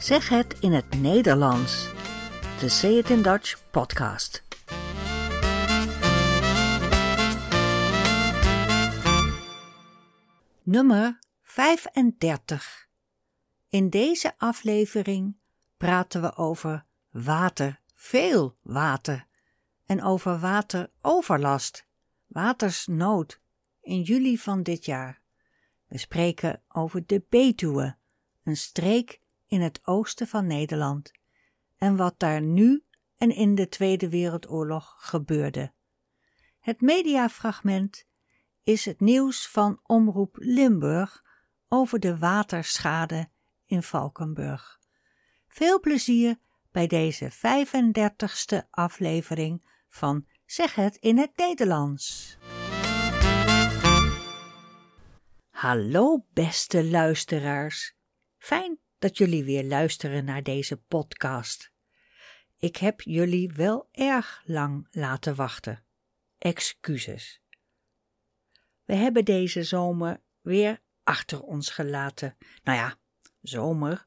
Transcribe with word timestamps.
Zeg 0.00 0.28
het 0.28 0.58
in 0.60 0.72
het 0.72 1.00
Nederlands. 1.00 1.88
De 2.60 2.68
Say 2.68 2.90
It 2.90 3.10
in 3.10 3.22
Dutch 3.22 3.70
podcast. 3.70 4.42
Nummer 10.62 11.18
35. 11.42 12.88
In 13.68 13.90
deze 13.90 14.38
aflevering 14.38 15.36
praten 15.76 16.20
we 16.20 16.36
over 16.36 16.84
water, 17.10 17.80
veel 17.94 18.56
water, 18.62 19.26
en 19.86 20.02
over 20.02 20.38
wateroverlast, 20.38 21.86
watersnood 22.26 23.40
in 23.80 24.02
juli 24.02 24.38
van 24.38 24.62
dit 24.62 24.84
jaar. 24.84 25.20
We 25.86 25.98
spreken 25.98 26.62
over 26.68 27.06
de 27.06 27.24
Betuwe, 27.28 27.96
een 28.42 28.56
streek 28.56 29.20
in 29.50 29.60
het 29.60 29.80
oosten 29.86 30.26
van 30.26 30.46
Nederland, 30.46 31.10
en 31.76 31.96
wat 31.96 32.18
daar 32.18 32.42
nu 32.42 32.84
en 33.16 33.30
in 33.30 33.54
de 33.54 33.68
Tweede 33.68 34.08
Wereldoorlog 34.08 34.94
gebeurde. 34.98 35.72
Het 36.58 36.80
mediafragment 36.80 38.06
is 38.62 38.84
het 38.84 39.00
nieuws 39.00 39.48
van 39.48 39.80
Omroep 39.82 40.36
Limburg 40.38 41.24
over 41.68 42.00
de 42.00 42.18
waterschade 42.18 43.30
in 43.64 43.82
Valkenburg. 43.82 44.78
Veel 45.48 45.80
plezier 45.80 46.38
bij 46.70 46.86
deze 46.86 47.30
35ste 47.30 48.68
aflevering 48.70 49.84
van 49.88 50.26
Zeg 50.46 50.74
het 50.74 50.96
in 50.96 51.18
het 51.18 51.30
Nederlands. 51.36 52.36
Hallo 55.50 56.24
beste 56.32 56.84
luisteraars. 56.84 57.94
Fijn 58.38 58.78
dat 59.00 59.18
jullie 59.18 59.44
weer 59.44 59.64
luisteren 59.64 60.24
naar 60.24 60.42
deze 60.42 60.76
podcast. 60.76 61.72
Ik 62.56 62.76
heb 62.76 63.00
jullie 63.00 63.52
wel 63.52 63.88
erg 63.92 64.42
lang 64.44 64.86
laten 64.90 65.34
wachten. 65.34 65.84
Excuses. 66.38 67.40
We 68.84 68.94
hebben 68.94 69.24
deze 69.24 69.62
zomer 69.62 70.20
weer 70.40 70.80
achter 71.02 71.42
ons 71.42 71.70
gelaten. 71.70 72.36
Nou 72.62 72.78
ja, 72.78 72.98
zomer. 73.42 74.06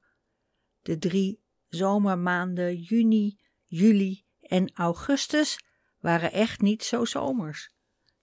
De 0.81 0.97
drie 0.97 1.43
zomermaanden 1.69 2.75
juni, 2.75 3.39
juli 3.65 4.25
en 4.41 4.71
augustus 4.73 5.59
waren 5.99 6.31
echt 6.31 6.61
niet 6.61 6.83
zo 6.83 7.05
zomers. 7.05 7.71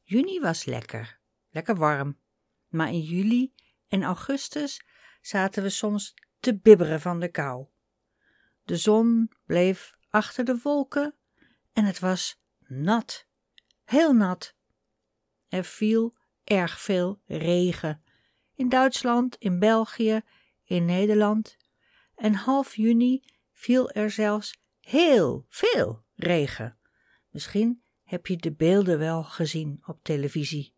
Juni 0.03 0.41
was 0.41 0.65
lekker, 0.65 1.21
lekker 1.51 1.77
warm. 1.77 2.19
Maar 2.69 2.89
in 2.89 3.01
juli 3.01 3.53
en 3.89 4.03
augustus 4.03 4.85
zaten 5.21 5.63
we 5.63 5.69
soms 5.69 6.15
te 6.41 6.59
bibberen 6.59 7.01
van 7.01 7.21
de 7.21 7.29
kou. 7.29 7.67
De 8.65 8.77
zon 8.77 9.31
bleef 9.47 9.97
achter 10.09 10.45
de 10.45 10.61
wolken 10.63 11.15
en 11.73 11.85
het 11.85 11.99
was 11.99 12.41
nat, 12.67 13.27
heel 13.85 14.13
nat. 14.13 14.55
Er 15.49 15.65
viel 15.65 16.17
erg 16.45 16.81
veel 16.81 17.21
regen 17.27 18.03
in 18.61 18.69
Duitsland, 18.69 19.37
in 19.39 19.59
België, 19.59 20.21
in 20.65 20.85
Nederland. 20.85 21.57
En 22.15 22.35
half 22.35 22.77
juni 22.77 23.23
viel 23.53 23.91
er 23.91 24.11
zelfs 24.11 24.61
heel 24.81 25.47
veel 25.49 26.05
regen. 26.15 26.79
Misschien 27.31 27.83
heb 28.03 28.27
je 28.27 28.37
de 28.37 28.53
beelden 28.53 28.99
wel 28.99 29.25
gezien 29.25 29.83
op 29.87 30.03
televisie. 30.03 30.75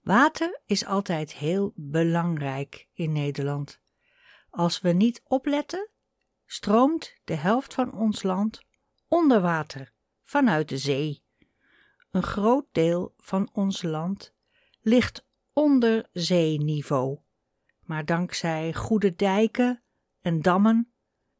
Water 0.00 0.60
is 0.66 0.84
altijd 0.84 1.32
heel 1.32 1.72
belangrijk 1.74 2.88
in 2.92 3.12
Nederland. 3.12 3.80
Als 4.50 4.80
we 4.80 4.92
niet 4.92 5.22
opletten, 5.24 5.90
stroomt 6.46 7.20
de 7.24 7.34
helft 7.34 7.74
van 7.74 7.92
ons 7.92 8.22
land 8.22 8.62
onder 9.08 9.40
water 9.40 9.92
vanuit 10.22 10.68
de 10.68 10.78
zee. 10.78 11.24
Een 12.10 12.22
groot 12.22 12.66
deel 12.72 13.14
van 13.16 13.50
ons 13.52 13.82
land 13.82 14.34
ligt 14.80 15.26
onder 15.52 16.08
zeeniveau, 16.12 17.18
maar 17.80 18.04
dankzij 18.04 18.74
goede 18.74 19.14
dijken 19.14 19.82
en 20.20 20.42
dammen 20.42 20.92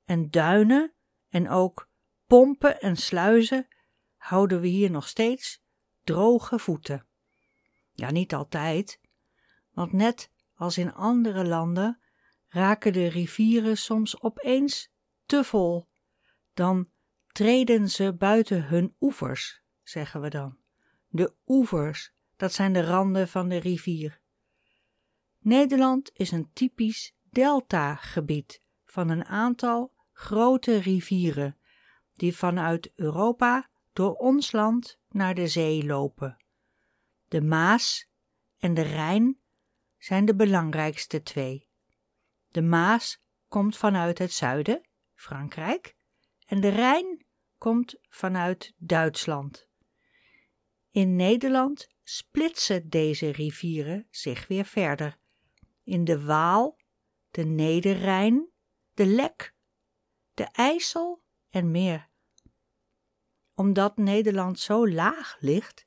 en 0.04 0.30
duinen 0.30 0.94
en 1.28 1.48
ook 1.48 1.88
pompen 2.26 2.80
en 2.80 2.96
sluizen 2.96 3.68
houden 4.16 4.60
we 4.60 4.66
hier 4.66 4.90
nog 4.90 5.08
steeds 5.08 5.62
droge 6.02 6.58
voeten. 6.58 7.06
Ja, 7.92 8.10
niet 8.10 8.34
altijd, 8.34 9.00
want 9.70 9.92
net 9.92 10.32
als 10.54 10.78
in 10.78 10.92
andere 10.92 11.46
landen 11.46 11.99
raken 12.50 12.92
de 12.92 13.06
rivieren 13.06 13.76
soms 13.76 14.22
opeens 14.22 14.90
te 15.26 15.44
vol. 15.44 15.88
Dan 16.54 16.90
treden 17.32 17.88
ze 17.88 18.14
buiten 18.14 18.64
hun 18.64 18.94
oevers, 19.00 19.62
zeggen 19.82 20.20
we 20.20 20.28
dan. 20.28 20.58
De 21.08 21.34
oevers, 21.46 22.12
dat 22.36 22.52
zijn 22.52 22.72
de 22.72 22.84
randen 22.84 23.28
van 23.28 23.48
de 23.48 23.56
rivier. 23.56 24.20
Nederland 25.38 26.10
is 26.14 26.30
een 26.30 26.50
typisch 26.52 27.14
deltagebied 27.22 28.62
van 28.84 29.08
een 29.08 29.24
aantal 29.24 29.92
grote 30.12 30.76
rivieren 30.76 31.58
die 32.14 32.36
vanuit 32.36 32.92
Europa 32.94 33.70
door 33.92 34.14
ons 34.14 34.52
land 34.52 34.98
naar 35.08 35.34
de 35.34 35.48
zee 35.48 35.84
lopen. 35.84 36.36
De 37.28 37.40
Maas 37.40 38.08
en 38.58 38.74
de 38.74 38.82
Rijn 38.82 39.38
zijn 39.98 40.24
de 40.24 40.34
belangrijkste 40.34 41.22
twee. 41.22 41.69
De 42.50 42.62
Maas 42.62 43.18
komt 43.48 43.76
vanuit 43.76 44.18
het 44.18 44.32
zuiden, 44.32 44.88
Frankrijk, 45.14 45.96
en 46.46 46.60
de 46.60 46.68
Rijn 46.68 47.26
komt 47.58 47.94
vanuit 48.08 48.74
Duitsland. 48.76 49.68
In 50.90 51.16
Nederland 51.16 51.86
splitsen 52.02 52.88
deze 52.88 53.30
rivieren 53.30 54.06
zich 54.10 54.46
weer 54.46 54.64
verder. 54.64 55.18
In 55.82 56.04
de 56.04 56.24
Waal, 56.24 56.78
de 57.30 57.44
Nederrijn, 57.44 58.50
de 58.94 59.06
Lek, 59.06 59.54
de 60.34 60.44
IJssel 60.44 61.22
en 61.48 61.70
meer. 61.70 62.08
Omdat 63.54 63.96
Nederland 63.96 64.58
zo 64.58 64.88
laag 64.88 65.36
ligt, 65.40 65.86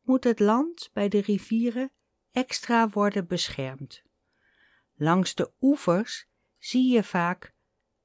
moet 0.00 0.24
het 0.24 0.40
land 0.40 0.90
bij 0.92 1.08
de 1.08 1.20
rivieren 1.20 1.92
extra 2.30 2.88
worden 2.88 3.26
beschermd. 3.26 4.02
Langs 5.02 5.34
de 5.34 5.52
oevers 5.60 6.26
zie 6.58 6.92
je 6.92 7.02
vaak 7.02 7.54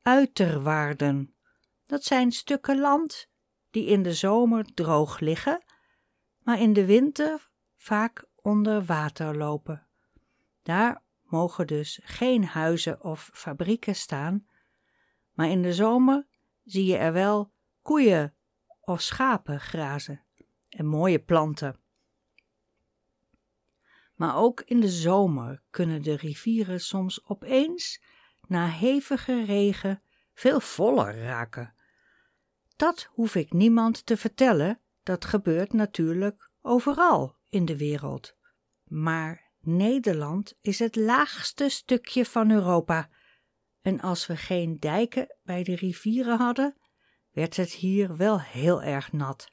uiterwaarden. 0.01 1.35
Dat 1.85 2.03
zijn 2.03 2.31
stukken 2.31 2.79
land 2.79 3.29
die 3.69 3.85
in 3.85 4.03
de 4.03 4.13
zomer 4.13 4.65
droog 4.73 5.19
liggen, 5.19 5.63
maar 6.39 6.59
in 6.61 6.73
de 6.73 6.85
winter 6.85 7.51
vaak 7.75 8.25
onder 8.35 8.85
water 8.85 9.37
lopen. 9.37 9.87
Daar 10.63 11.03
mogen 11.21 11.67
dus 11.67 11.99
geen 12.03 12.45
huizen 12.45 13.03
of 13.03 13.29
fabrieken 13.33 13.95
staan, 13.95 14.47
maar 15.31 15.49
in 15.49 15.61
de 15.61 15.73
zomer 15.73 16.27
zie 16.63 16.85
je 16.85 16.97
er 16.97 17.13
wel 17.13 17.53
koeien 17.81 18.35
of 18.79 19.01
schapen 19.01 19.59
grazen 19.59 20.25
en 20.69 20.85
mooie 20.85 21.19
planten. 21.19 21.79
Maar 24.17 24.35
ook 24.35 24.61
in 24.61 24.79
de 24.79 24.89
zomer 24.89 25.63
kunnen 25.69 26.01
de 26.01 26.15
rivieren 26.15 26.79
soms 26.79 27.25
opeens, 27.25 28.03
na 28.47 28.67
hevige 28.67 29.45
regen, 29.45 30.01
veel 30.33 30.59
voller 30.59 31.21
raken. 31.21 31.75
Dat 32.75 33.09
hoef 33.11 33.35
ik 33.35 33.53
niemand 33.53 34.05
te 34.05 34.17
vertellen, 34.17 34.81
dat 35.03 35.25
gebeurt 35.25 35.73
natuurlijk 35.73 36.51
overal 36.61 37.35
in 37.49 37.65
de 37.65 37.77
wereld. 37.77 38.35
Maar 38.83 39.51
Nederland 39.61 40.57
is 40.61 40.79
het 40.79 40.95
laagste 40.95 41.69
stukje 41.69 42.25
van 42.25 42.51
Europa. 42.51 43.09
En 43.81 44.01
als 44.01 44.27
we 44.27 44.37
geen 44.37 44.79
dijken 44.79 45.35
bij 45.43 45.63
de 45.63 45.75
rivieren 45.75 46.37
hadden, 46.37 46.77
werd 47.31 47.55
het 47.55 47.71
hier 47.71 48.15
wel 48.15 48.41
heel 48.41 48.83
erg 48.83 49.11
nat. 49.11 49.51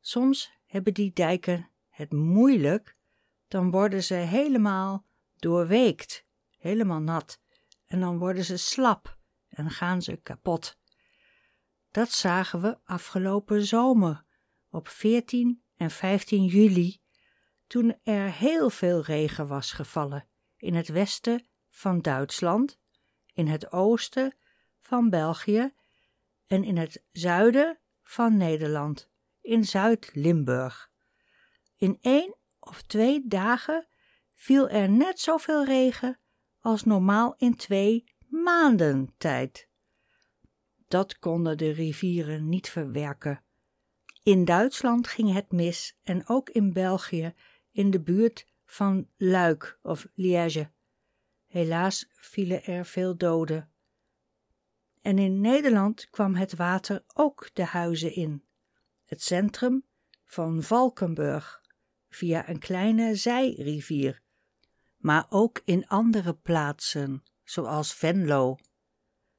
Soms 0.00 0.52
hebben 0.66 0.94
die 0.94 1.12
dijken 1.12 1.70
het 1.88 2.12
moeilijk 2.12 2.96
dan 3.52 3.70
worden 3.70 4.02
ze 4.02 4.14
helemaal 4.14 5.06
doorweekt, 5.36 6.26
helemaal 6.58 7.00
nat. 7.00 7.40
En 7.86 8.00
dan 8.00 8.18
worden 8.18 8.44
ze 8.44 8.56
slap 8.56 9.18
en 9.48 9.70
gaan 9.70 10.02
ze 10.02 10.16
kapot. 10.16 10.78
Dat 11.90 12.10
zagen 12.10 12.60
we 12.60 12.78
afgelopen 12.84 13.66
zomer, 13.66 14.24
op 14.70 14.88
14 14.88 15.62
en 15.76 15.90
15 15.90 16.44
juli, 16.44 17.00
toen 17.66 17.98
er 18.02 18.32
heel 18.32 18.70
veel 18.70 19.02
regen 19.02 19.46
was 19.46 19.72
gevallen 19.72 20.28
in 20.56 20.74
het 20.74 20.88
westen 20.88 21.46
van 21.70 22.00
Duitsland, 22.00 22.78
in 23.32 23.46
het 23.46 23.72
oosten 23.72 24.36
van 24.80 25.10
België 25.10 25.74
en 26.46 26.64
in 26.64 26.76
het 26.76 27.04
zuiden 27.10 27.78
van 28.02 28.36
Nederland, 28.36 29.10
in 29.40 29.64
Zuid-Limburg. 29.64 30.90
In 31.76 31.98
één 32.00 32.40
of 32.66 32.82
twee 32.82 33.26
dagen 33.26 33.86
viel 34.34 34.68
er 34.68 34.90
net 34.90 35.20
zoveel 35.20 35.64
regen 35.64 36.18
als 36.60 36.84
normaal 36.84 37.34
in 37.36 37.56
twee 37.56 38.04
maanden 38.28 39.14
tijd. 39.16 39.68
Dat 40.88 41.18
konden 41.18 41.58
de 41.58 41.70
rivieren 41.70 42.48
niet 42.48 42.68
verwerken. 42.68 43.44
In 44.22 44.44
Duitsland 44.44 45.08
ging 45.08 45.32
het 45.32 45.52
mis 45.52 45.98
en 46.02 46.28
ook 46.28 46.50
in 46.50 46.72
België, 46.72 47.34
in 47.70 47.90
de 47.90 48.00
buurt 48.00 48.46
van 48.64 49.08
Luik 49.16 49.78
of 49.82 50.06
Liège. 50.14 50.70
Helaas 51.46 52.08
vielen 52.12 52.64
er 52.64 52.86
veel 52.86 53.16
doden. 53.16 53.72
En 55.00 55.18
in 55.18 55.40
Nederland 55.40 56.10
kwam 56.10 56.34
het 56.34 56.56
water 56.56 57.04
ook 57.14 57.50
de 57.52 57.64
huizen 57.64 58.14
in. 58.14 58.44
Het 59.04 59.22
centrum 59.22 59.84
van 60.24 60.62
Valkenburg 60.62 61.61
via 62.14 62.48
een 62.48 62.58
kleine 62.58 63.14
zijrivier, 63.14 64.22
maar 64.96 65.26
ook 65.28 65.62
in 65.64 65.86
andere 65.86 66.34
plaatsen, 66.34 67.22
zoals 67.44 67.94
Venlo. 67.94 68.56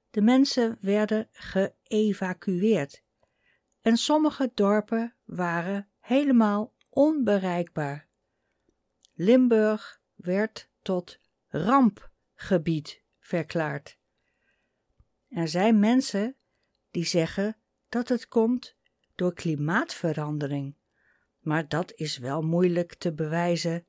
De 0.09 0.21
mensen 0.21 0.77
werden 0.81 1.27
geëvacueerd 1.31 3.03
en 3.81 3.97
sommige 3.97 4.51
dorpen 4.53 5.15
waren 5.23 5.89
helemaal 5.99 6.73
onbereikbaar. 6.89 8.07
Limburg 9.13 10.01
werd 10.15 10.69
tot 10.81 11.19
rampgebied 11.47 13.03
verklaard. 13.19 13.97
Er 15.29 15.47
zijn 15.47 15.79
mensen 15.79 16.35
die 16.91 17.05
zeggen 17.05 17.57
dat 17.89 18.09
het 18.09 18.27
komt 18.27 18.75
door 19.15 19.33
klimaatverandering. 19.33 20.75
Maar 21.43 21.67
dat 21.67 21.93
is 21.93 22.17
wel 22.17 22.41
moeilijk 22.41 22.93
te 22.93 23.13
bewijzen, 23.13 23.85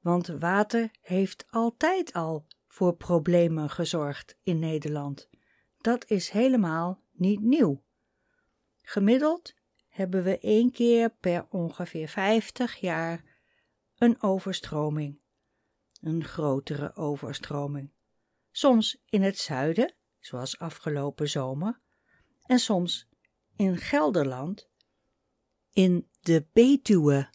want 0.00 0.26
water 0.26 0.90
heeft 1.00 1.44
altijd 1.50 2.12
al 2.12 2.46
voor 2.66 2.96
problemen 2.96 3.70
gezorgd 3.70 4.36
in 4.42 4.58
Nederland. 4.58 5.28
Dat 5.78 6.10
is 6.10 6.30
helemaal 6.30 7.02
niet 7.12 7.40
nieuw. 7.40 7.82
Gemiddeld 8.82 9.54
hebben 9.88 10.22
we 10.22 10.38
één 10.38 10.70
keer 10.70 11.10
per 11.10 11.46
ongeveer 11.50 12.08
50 12.08 12.76
jaar 12.76 13.24
een 13.96 14.22
overstroming, 14.22 15.20
een 16.00 16.24
grotere 16.24 16.96
overstroming. 16.96 17.92
Soms 18.50 19.02
in 19.08 19.22
het 19.22 19.38
zuiden, 19.38 19.94
zoals 20.18 20.58
afgelopen 20.58 21.28
zomer, 21.28 21.80
en 22.42 22.58
soms 22.58 23.08
in 23.56 23.76
Gelderland, 23.76 24.70
in 25.72 26.08
de 26.22 26.46
Betuwe, 26.52 27.28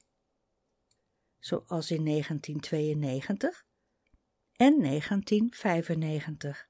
zoals 1.39 1.91
in 1.91 2.05
1992 2.05 3.65
en 4.55 4.81
1995, 4.81 6.69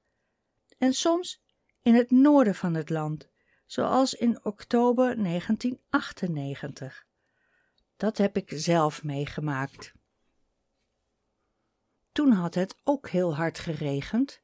en 0.78 0.92
soms 0.92 1.42
in 1.82 1.94
het 1.94 2.10
noorden 2.10 2.54
van 2.54 2.74
het 2.74 2.90
land, 2.90 3.28
zoals 3.66 4.14
in 4.14 4.44
oktober 4.44 5.22
1998. 5.22 7.06
Dat 7.96 8.18
heb 8.18 8.36
ik 8.36 8.52
zelf 8.54 9.04
meegemaakt. 9.04 9.92
Toen 12.12 12.32
had 12.32 12.54
het 12.54 12.76
ook 12.84 13.08
heel 13.08 13.36
hard 13.36 13.58
geregend 13.58 14.42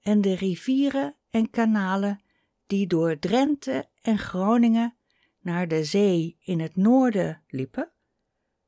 en 0.00 0.20
de 0.20 0.34
rivieren 0.34 1.16
en 1.30 1.50
kanalen 1.50 2.22
die 2.66 2.86
door 2.86 3.18
Drenthe 3.18 3.88
en 4.02 4.18
Groningen 4.18 4.96
naar 5.44 5.68
de 5.68 5.84
zee 5.84 6.36
in 6.40 6.60
het 6.60 6.76
noorden 6.76 7.42
liepen, 7.48 7.92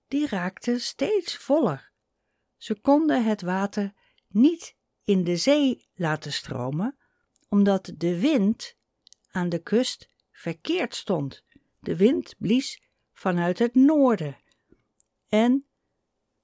die 0.08 0.26
raakten 0.26 0.80
steeds 0.80 1.36
voller. 1.36 1.92
Ze 2.56 2.80
konden 2.80 3.24
het 3.24 3.42
water 3.42 3.92
niet 4.28 4.76
in 5.04 5.24
de 5.24 5.36
zee 5.36 5.88
laten 5.94 6.32
stromen, 6.32 6.96
omdat 7.48 7.92
de 7.96 8.20
wind 8.20 8.76
aan 9.30 9.48
de 9.48 9.62
kust 9.62 10.10
verkeerd 10.30 10.94
stond. 10.94 11.44
De 11.80 11.96
wind 11.96 12.34
blies 12.38 12.82
vanuit 13.12 13.58
het 13.58 13.74
noorden 13.74 14.36
en 15.28 15.66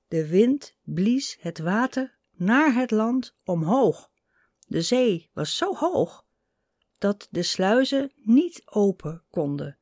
de 0.08 0.28
wind 0.28 0.76
blies 0.82 1.36
het 1.40 1.58
water 1.58 2.18
naar 2.30 2.74
het 2.74 2.90
land 2.90 3.36
omhoog. 3.44 4.10
De 4.66 4.82
zee 4.82 5.30
was 5.32 5.56
zo 5.56 5.74
hoog 5.74 6.26
dat 6.98 7.28
de 7.30 7.42
sluizen 7.42 8.12
niet 8.16 8.62
open 8.64 9.24
konden. 9.30 9.78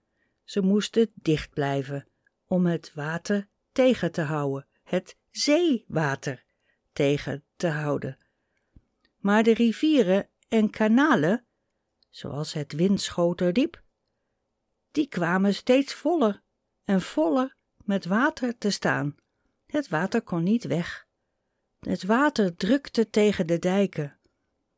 Ze 0.51 0.61
moesten 0.61 1.11
dicht 1.15 1.51
blijven 1.51 2.09
om 2.47 2.67
het 2.67 2.93
water 2.95 3.49
tegen 3.73 4.13
te 4.13 4.21
houden, 4.21 4.67
het 4.83 5.17
zeewater 5.31 6.45
tegen 6.93 7.45
te 7.57 7.69
houden. 7.69 8.19
Maar 9.19 9.43
de 9.43 9.55
rivieren 9.55 10.29
en 10.49 10.71
kanalen, 10.71 11.45
zoals 12.09 12.53
het 12.53 12.73
Winschoterdiep, 12.73 13.83
die 14.91 15.09
kwamen 15.09 15.55
steeds 15.55 15.95
voller 15.95 16.43
en 16.85 17.01
voller 17.01 17.57
met 17.85 18.05
water 18.05 18.59
te 18.59 18.71
staan. 18.71 19.15
Het 19.67 19.89
water 19.89 20.23
kon 20.23 20.43
niet 20.43 20.65
weg. 20.65 21.07
Het 21.81 22.05
water 22.05 22.57
drukte 22.57 23.11
tegen 23.11 23.47
de 23.47 23.59
dijken, 23.59 24.19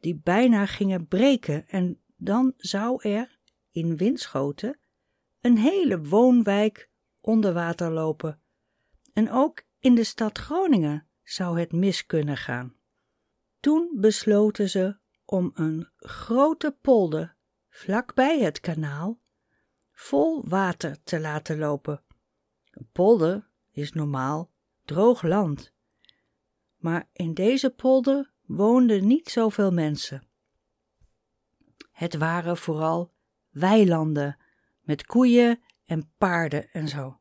die 0.01 0.21
bijna 0.23 0.67
gingen 0.67 1.07
breken 1.07 1.69
en 1.69 2.01
dan 2.17 2.53
zou 2.57 3.09
er, 3.09 3.39
in 3.71 3.97
Winschoten, 3.97 4.81
een 5.43 5.59
hele 5.59 6.03
woonwijk 6.03 6.91
onder 7.21 7.53
water 7.53 7.91
lopen. 7.91 8.41
En 9.13 9.31
ook 9.31 9.63
in 9.79 9.95
de 9.95 10.05
stad 10.05 10.39
Groningen 10.39 11.09
zou 11.23 11.61
het 11.61 11.73
mis 11.73 12.07
kunnen 12.07 12.37
gaan. 12.37 12.75
Toen 13.61 13.91
besloten 13.95 14.71
ze 14.71 14.97
om 15.25 15.51
een 15.55 15.89
grote 15.97 16.77
polder 16.81 17.37
vlakbij 17.69 18.41
het 18.41 18.61
kanaal 18.61 19.21
vol 19.93 20.49
water 20.49 21.03
te 21.03 21.21
laten 21.21 21.59
lopen. 21.59 22.03
Een 22.71 22.89
polder 22.93 23.49
is 23.71 23.93
normaal 23.93 24.51
droog 24.85 25.23
land, 25.23 25.73
maar 26.77 27.09
in 27.13 27.35
deze 27.35 27.71
polder 27.71 28.33
woonden 28.47 29.07
niet 29.07 29.29
zoveel 29.29 29.73
mensen. 29.73 30.27
Het 31.91 32.17
waren 32.17 32.57
vooral 32.57 33.13
weilanden 33.51 34.37
met 34.83 35.07
koeien 35.07 35.61
en 35.85 36.13
paarden 36.19 36.71
en 36.73 36.89
zo. 36.89 37.21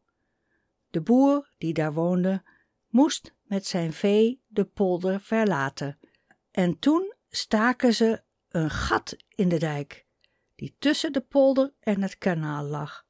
De 0.89 1.01
boer 1.01 1.49
die 1.57 1.73
daar 1.73 1.93
woonde 1.93 2.43
moest 2.89 3.33
met 3.43 3.65
zijn 3.65 3.93
vee 3.93 4.41
de 4.47 4.65
polder 4.65 5.19
verlaten. 5.19 5.99
En 6.51 6.79
toen 6.79 7.13
staken 7.29 7.93
ze 7.93 8.23
een 8.49 8.69
gat 8.69 9.15
in 9.35 9.49
de 9.49 9.59
dijk, 9.59 10.05
die 10.55 10.75
tussen 10.79 11.13
de 11.13 11.21
polder 11.21 11.73
en 11.79 12.01
het 12.01 12.17
kanaal 12.17 12.63
lag. 12.63 13.05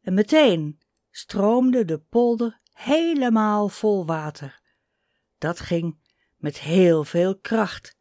En 0.00 0.14
meteen 0.14 0.80
stroomde 1.10 1.84
de 1.84 1.98
polder 1.98 2.60
helemaal 2.72 3.68
vol 3.68 4.06
water. 4.06 4.60
Dat 5.38 5.60
ging 5.60 5.98
met 6.36 6.58
heel 6.58 7.04
veel 7.04 7.38
kracht, 7.38 7.96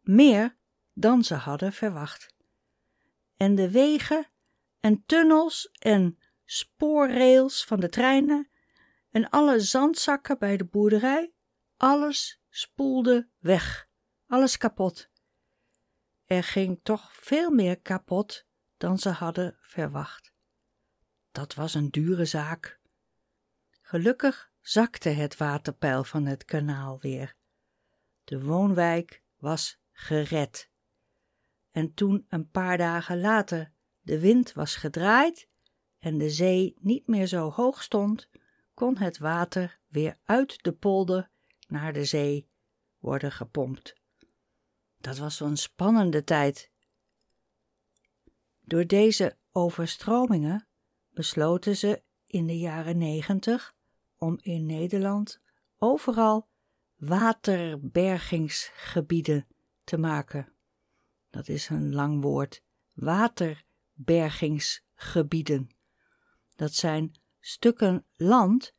meer 0.00 0.56
dan 0.94 1.24
ze 1.24 1.34
hadden 1.34 1.72
verwacht. 1.72 2.34
En 3.36 3.54
de 3.54 3.70
wegen 3.70 4.26
en 4.88 5.04
tunnels 5.06 5.70
en 5.78 6.18
spoorrails 6.44 7.64
van 7.64 7.80
de 7.80 7.88
treinen 7.88 8.50
en 9.10 9.30
alle 9.30 9.60
zandzakken 9.60 10.38
bij 10.38 10.56
de 10.56 10.64
boerderij, 10.64 11.32
alles 11.76 12.40
spoelde 12.48 13.28
weg, 13.38 13.88
alles 14.26 14.56
kapot. 14.56 15.10
Er 16.24 16.42
ging 16.42 16.80
toch 16.82 17.14
veel 17.16 17.50
meer 17.50 17.80
kapot 17.80 18.46
dan 18.76 18.98
ze 18.98 19.08
hadden 19.08 19.58
verwacht. 19.60 20.32
Dat 21.32 21.54
was 21.54 21.74
een 21.74 21.90
dure 21.90 22.24
zaak. 22.24 22.80
Gelukkig 23.80 24.50
zakte 24.60 25.08
het 25.08 25.36
waterpeil 25.36 26.04
van 26.04 26.26
het 26.26 26.44
kanaal 26.44 26.98
weer. 27.00 27.34
De 28.24 28.42
woonwijk 28.42 29.22
was 29.36 29.80
gered. 29.92 30.70
En 31.70 31.94
toen 31.94 32.26
een 32.28 32.50
paar 32.50 32.78
dagen 32.78 33.20
later 33.20 33.76
de 34.08 34.20
wind 34.20 34.52
was 34.52 34.76
gedraaid 34.76 35.48
en 35.98 36.18
de 36.18 36.30
zee 36.30 36.74
niet 36.80 37.06
meer 37.06 37.26
zo 37.26 37.50
hoog 37.50 37.82
stond, 37.82 38.28
kon 38.74 38.96
het 38.96 39.18
water 39.18 39.78
weer 39.88 40.18
uit 40.24 40.62
de 40.62 40.72
polder 40.72 41.30
naar 41.66 41.92
de 41.92 42.04
zee 42.04 42.48
worden 42.98 43.32
gepompt. 43.32 43.94
Dat 44.98 45.18
was 45.18 45.40
een 45.40 45.56
spannende 45.56 46.24
tijd. 46.24 46.70
Door 48.60 48.86
deze 48.86 49.36
overstromingen 49.52 50.66
besloten 51.10 51.76
ze 51.76 52.02
in 52.26 52.46
de 52.46 52.58
jaren 52.58 52.98
negentig 52.98 53.74
om 54.16 54.38
in 54.42 54.66
Nederland 54.66 55.40
overal 55.78 56.48
waterbergingsgebieden 56.96 59.46
te 59.84 59.98
maken. 59.98 60.52
Dat 61.30 61.48
is 61.48 61.68
een 61.68 61.94
lang 61.94 62.22
woord. 62.22 62.62
Waterbergingsgebieden. 63.98 65.70
Dat 66.56 66.74
zijn 66.74 67.20
stukken 67.40 68.06
land 68.16 68.74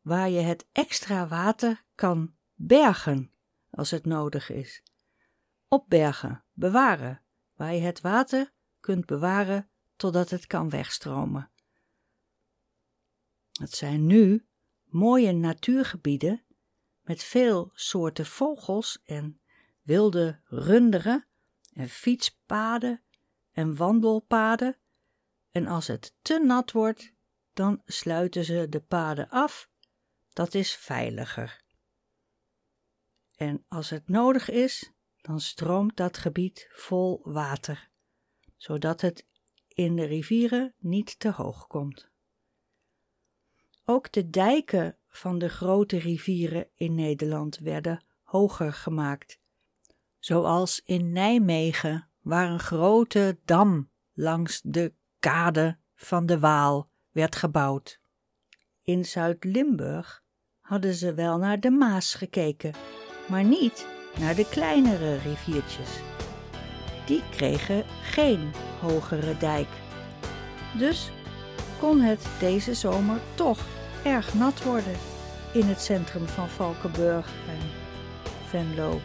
waar 0.00 0.30
je 0.30 0.40
het 0.40 0.66
extra 0.72 1.28
water 1.28 1.84
kan 1.94 2.34
bergen 2.54 3.32
als 3.70 3.90
het 3.90 4.04
nodig 4.04 4.50
is. 4.50 4.82
opbergen, 5.68 6.44
bewaren, 6.52 7.22
waar 7.54 7.74
je 7.74 7.80
het 7.80 8.00
water 8.00 8.52
kunt 8.80 9.06
bewaren 9.06 9.70
totdat 9.96 10.30
het 10.30 10.46
kan 10.46 10.70
wegstromen. 10.70 11.50
Het 13.52 13.74
zijn 13.74 14.06
nu 14.06 14.46
mooie 14.84 15.32
natuurgebieden 15.32 16.44
met 17.00 17.22
veel 17.22 17.70
soorten 17.74 18.26
vogels 18.26 19.02
en 19.04 19.40
wilde 19.82 20.40
runderen 20.44 21.26
en 21.72 21.88
fietspaden 21.88 23.05
en 23.56 23.76
wandelpaden. 23.76 24.76
En 25.50 25.66
als 25.66 25.86
het 25.86 26.14
te 26.22 26.44
nat 26.44 26.72
wordt, 26.72 27.12
dan 27.52 27.82
sluiten 27.84 28.44
ze 28.44 28.68
de 28.68 28.80
paden 28.80 29.28
af. 29.28 29.70
Dat 30.32 30.54
is 30.54 30.74
veiliger. 30.74 31.64
En 33.36 33.64
als 33.68 33.90
het 33.90 34.08
nodig 34.08 34.50
is, 34.50 34.92
dan 35.16 35.40
stroomt 35.40 35.96
dat 35.96 36.18
gebied 36.18 36.68
vol 36.72 37.20
water, 37.24 37.90
zodat 38.56 39.00
het 39.00 39.26
in 39.68 39.96
de 39.96 40.04
rivieren 40.04 40.74
niet 40.78 41.18
te 41.18 41.30
hoog 41.30 41.66
komt. 41.66 42.10
Ook 43.84 44.12
de 44.12 44.30
dijken 44.30 44.98
van 45.08 45.38
de 45.38 45.48
grote 45.48 45.98
rivieren 45.98 46.70
in 46.74 46.94
Nederland 46.94 47.58
werden 47.58 48.04
hoger 48.22 48.72
gemaakt, 48.72 49.40
zoals 50.18 50.80
in 50.84 51.12
Nijmegen, 51.12 52.10
waar 52.26 52.50
een 52.50 52.60
grote 52.60 53.38
dam 53.44 53.90
langs 54.12 54.60
de 54.64 54.92
kade 55.18 55.78
van 55.94 56.26
de 56.26 56.38
Waal 56.38 56.88
werd 57.10 57.36
gebouwd. 57.36 58.00
In 58.82 59.04
Zuid-Limburg 59.04 60.22
hadden 60.60 60.94
ze 60.94 61.14
wel 61.14 61.38
naar 61.38 61.60
de 61.60 61.70
Maas 61.70 62.14
gekeken, 62.14 62.72
maar 63.28 63.44
niet 63.44 63.86
naar 64.18 64.34
de 64.34 64.48
kleinere 64.48 65.16
riviertjes. 65.16 65.90
Die 67.06 67.22
kregen 67.30 67.84
geen 68.02 68.52
hogere 68.80 69.36
dijk. 69.36 69.68
Dus 70.78 71.10
kon 71.78 72.00
het 72.00 72.26
deze 72.40 72.74
zomer 72.74 73.20
toch 73.34 73.66
erg 74.04 74.34
nat 74.34 74.62
worden 74.62 74.96
in 75.52 75.64
het 75.64 75.80
centrum 75.80 76.26
van 76.26 76.48
Valkenburg 76.48 77.32
en 77.48 77.70
Venlo. 78.48 79.00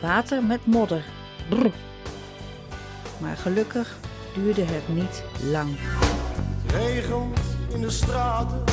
Water 0.00 0.44
met 0.44 0.66
modder. 0.66 1.04
Maar 3.20 3.36
gelukkig 3.36 3.96
duurde 4.34 4.64
het 4.64 4.88
niet 4.88 5.22
lang. 5.50 5.76
Het 6.62 6.72
regent 6.72 7.38
in 7.74 7.80
de 7.80 7.90
straten. 7.90 8.64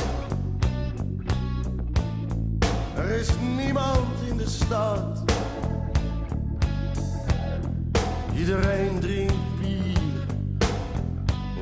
Er 2.95 3.09
is 3.09 3.29
niemand 3.55 4.07
in 4.29 4.37
de 4.37 4.49
stad. 4.49 5.23
Iedereen 8.35 8.99
drinkt 8.99 9.59
bier 9.59 9.97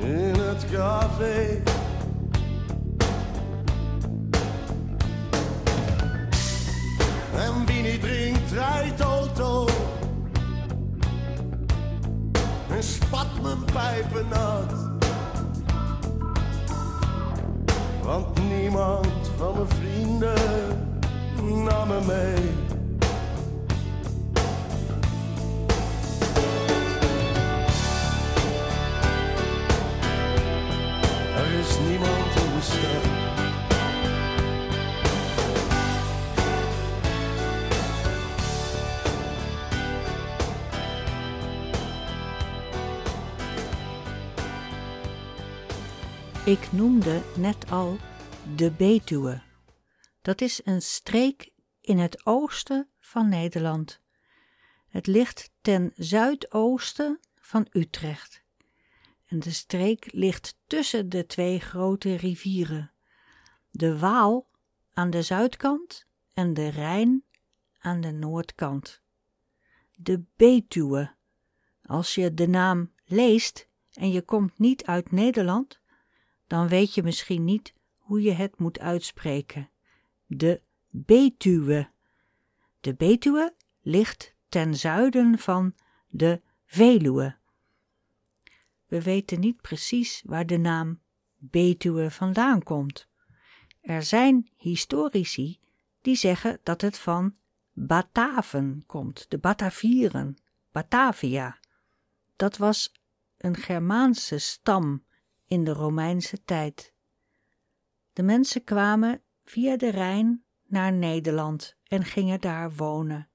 in 0.00 0.34
het 0.34 0.64
café. 0.72 1.62
En 7.36 7.66
wie 7.66 7.82
niet 7.82 8.00
drinkt, 8.00 8.52
rijdt 8.52 9.04
spat 12.84 13.26
mijn 13.42 13.64
pijpen 13.64 14.28
nat. 14.28 14.72
Want 18.02 18.48
niemand 18.48 19.30
van 19.36 19.54
mijn 19.54 19.68
vrienden 19.68 20.34
nam 21.64 21.88
me 21.88 22.00
mee. 22.06 22.52
Er 31.36 31.58
is 31.58 31.78
niemand 31.88 32.34
in 32.36 32.54
de 32.54 32.60
stad. 32.60 33.23
Ik 46.46 46.72
noemde 46.72 47.22
net 47.36 47.70
al 47.70 47.96
de 48.56 48.70
Betuwe. 48.70 49.42
Dat 50.22 50.40
is 50.40 50.60
een 50.64 50.82
streek 50.82 51.50
in 51.80 51.98
het 51.98 52.26
oosten 52.26 52.88
van 52.98 53.28
Nederland. 53.28 54.00
Het 54.88 55.06
ligt 55.06 55.50
ten 55.60 55.92
zuidoosten 55.96 57.20
van 57.34 57.66
Utrecht. 57.70 58.42
En 59.26 59.38
de 59.38 59.50
streek 59.50 60.12
ligt 60.12 60.58
tussen 60.66 61.08
de 61.08 61.26
twee 61.26 61.60
grote 61.60 62.14
rivieren, 62.14 62.92
de 63.70 63.98
Waal 63.98 64.48
aan 64.92 65.10
de 65.10 65.22
zuidkant 65.22 66.06
en 66.34 66.54
de 66.54 66.68
Rijn 66.68 67.24
aan 67.78 68.00
de 68.00 68.12
noordkant. 68.12 69.02
De 69.94 70.24
Betuwe. 70.36 71.14
Als 71.82 72.14
je 72.14 72.34
de 72.34 72.48
naam 72.48 72.92
leest 73.04 73.68
en 73.92 74.10
je 74.10 74.22
komt 74.22 74.58
niet 74.58 74.84
uit 74.84 75.10
Nederland, 75.10 75.82
dan 76.54 76.68
weet 76.68 76.94
je 76.94 77.02
misschien 77.02 77.44
niet 77.44 77.74
hoe 77.98 78.22
je 78.22 78.32
het 78.32 78.58
moet 78.58 78.78
uitspreken. 78.78 79.70
De 80.26 80.60
Betuwe. 80.88 81.90
De 82.80 82.94
Betuwe 82.94 83.54
ligt 83.82 84.34
ten 84.48 84.74
zuiden 84.76 85.38
van 85.38 85.74
de 86.08 86.40
Veluwe. 86.66 87.36
We 88.86 89.02
weten 89.02 89.40
niet 89.40 89.60
precies 89.60 90.22
waar 90.26 90.46
de 90.46 90.56
naam 90.56 91.00
Betuwe 91.36 92.10
vandaan 92.10 92.62
komt. 92.62 93.08
Er 93.80 94.02
zijn 94.02 94.50
historici 94.56 95.60
die 96.00 96.16
zeggen 96.16 96.58
dat 96.62 96.80
het 96.80 96.98
van 96.98 97.34
Bataven 97.72 98.82
komt, 98.86 99.26
de 99.28 99.38
Batavieren, 99.38 100.36
Batavia. 100.72 101.58
Dat 102.36 102.56
was 102.56 102.92
een 103.36 103.56
Germaanse 103.56 104.38
stam 104.38 105.04
in 105.46 105.64
de 105.64 105.72
Romeinse 105.72 106.44
tijd. 106.44 106.94
De 108.12 108.22
mensen 108.22 108.64
kwamen 108.64 109.22
via 109.44 109.76
de 109.76 109.90
Rijn 109.90 110.44
naar 110.66 110.92
Nederland 110.92 111.76
en 111.84 112.04
gingen 112.04 112.40
daar 112.40 112.72
wonen. 112.72 113.28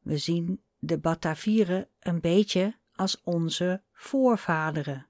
We 0.00 0.18
zien 0.18 0.62
de 0.78 0.98
Batavieren 0.98 1.88
een 2.00 2.20
beetje 2.20 2.78
als 2.92 3.20
onze 3.22 3.82
voorvaderen. 3.92 5.06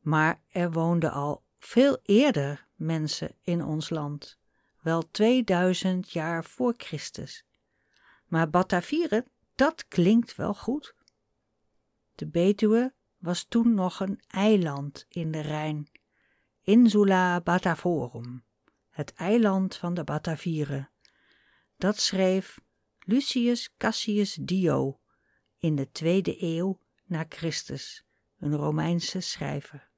Maar 0.00 0.42
er 0.48 0.72
woonden 0.72 1.12
al 1.12 1.42
veel 1.58 1.98
eerder 2.02 2.66
mensen 2.74 3.34
in 3.42 3.64
ons 3.64 3.90
land, 3.90 4.38
wel 4.80 5.10
2000 5.10 6.12
jaar 6.12 6.44
voor 6.44 6.74
Christus. 6.76 7.44
Maar 8.26 8.50
Batavieren, 8.50 9.24
dat 9.54 9.88
klinkt 9.88 10.36
wel 10.36 10.54
goed. 10.54 10.94
De 12.14 12.26
Betuwe 12.26 12.94
was 13.20 13.44
toen 13.44 13.74
nog 13.74 14.00
een 14.00 14.20
eiland 14.28 15.06
in 15.08 15.30
de 15.30 15.40
Rijn, 15.40 15.90
Insula 16.62 17.40
Batavorum, 17.40 18.44
het 18.90 19.14
eiland 19.14 19.76
van 19.76 19.94
de 19.94 20.04
Batavieren. 20.04 20.90
Dat 21.76 21.98
schreef 21.98 22.60
Lucius 22.98 23.74
Cassius 23.76 24.34
Dio 24.34 25.00
in 25.58 25.76
de 25.76 25.90
tweede 25.90 26.42
eeuw 26.42 26.80
na 27.04 27.24
Christus, 27.28 28.04
een 28.38 28.56
Romeinse 28.56 29.20
schrijver. 29.20 29.88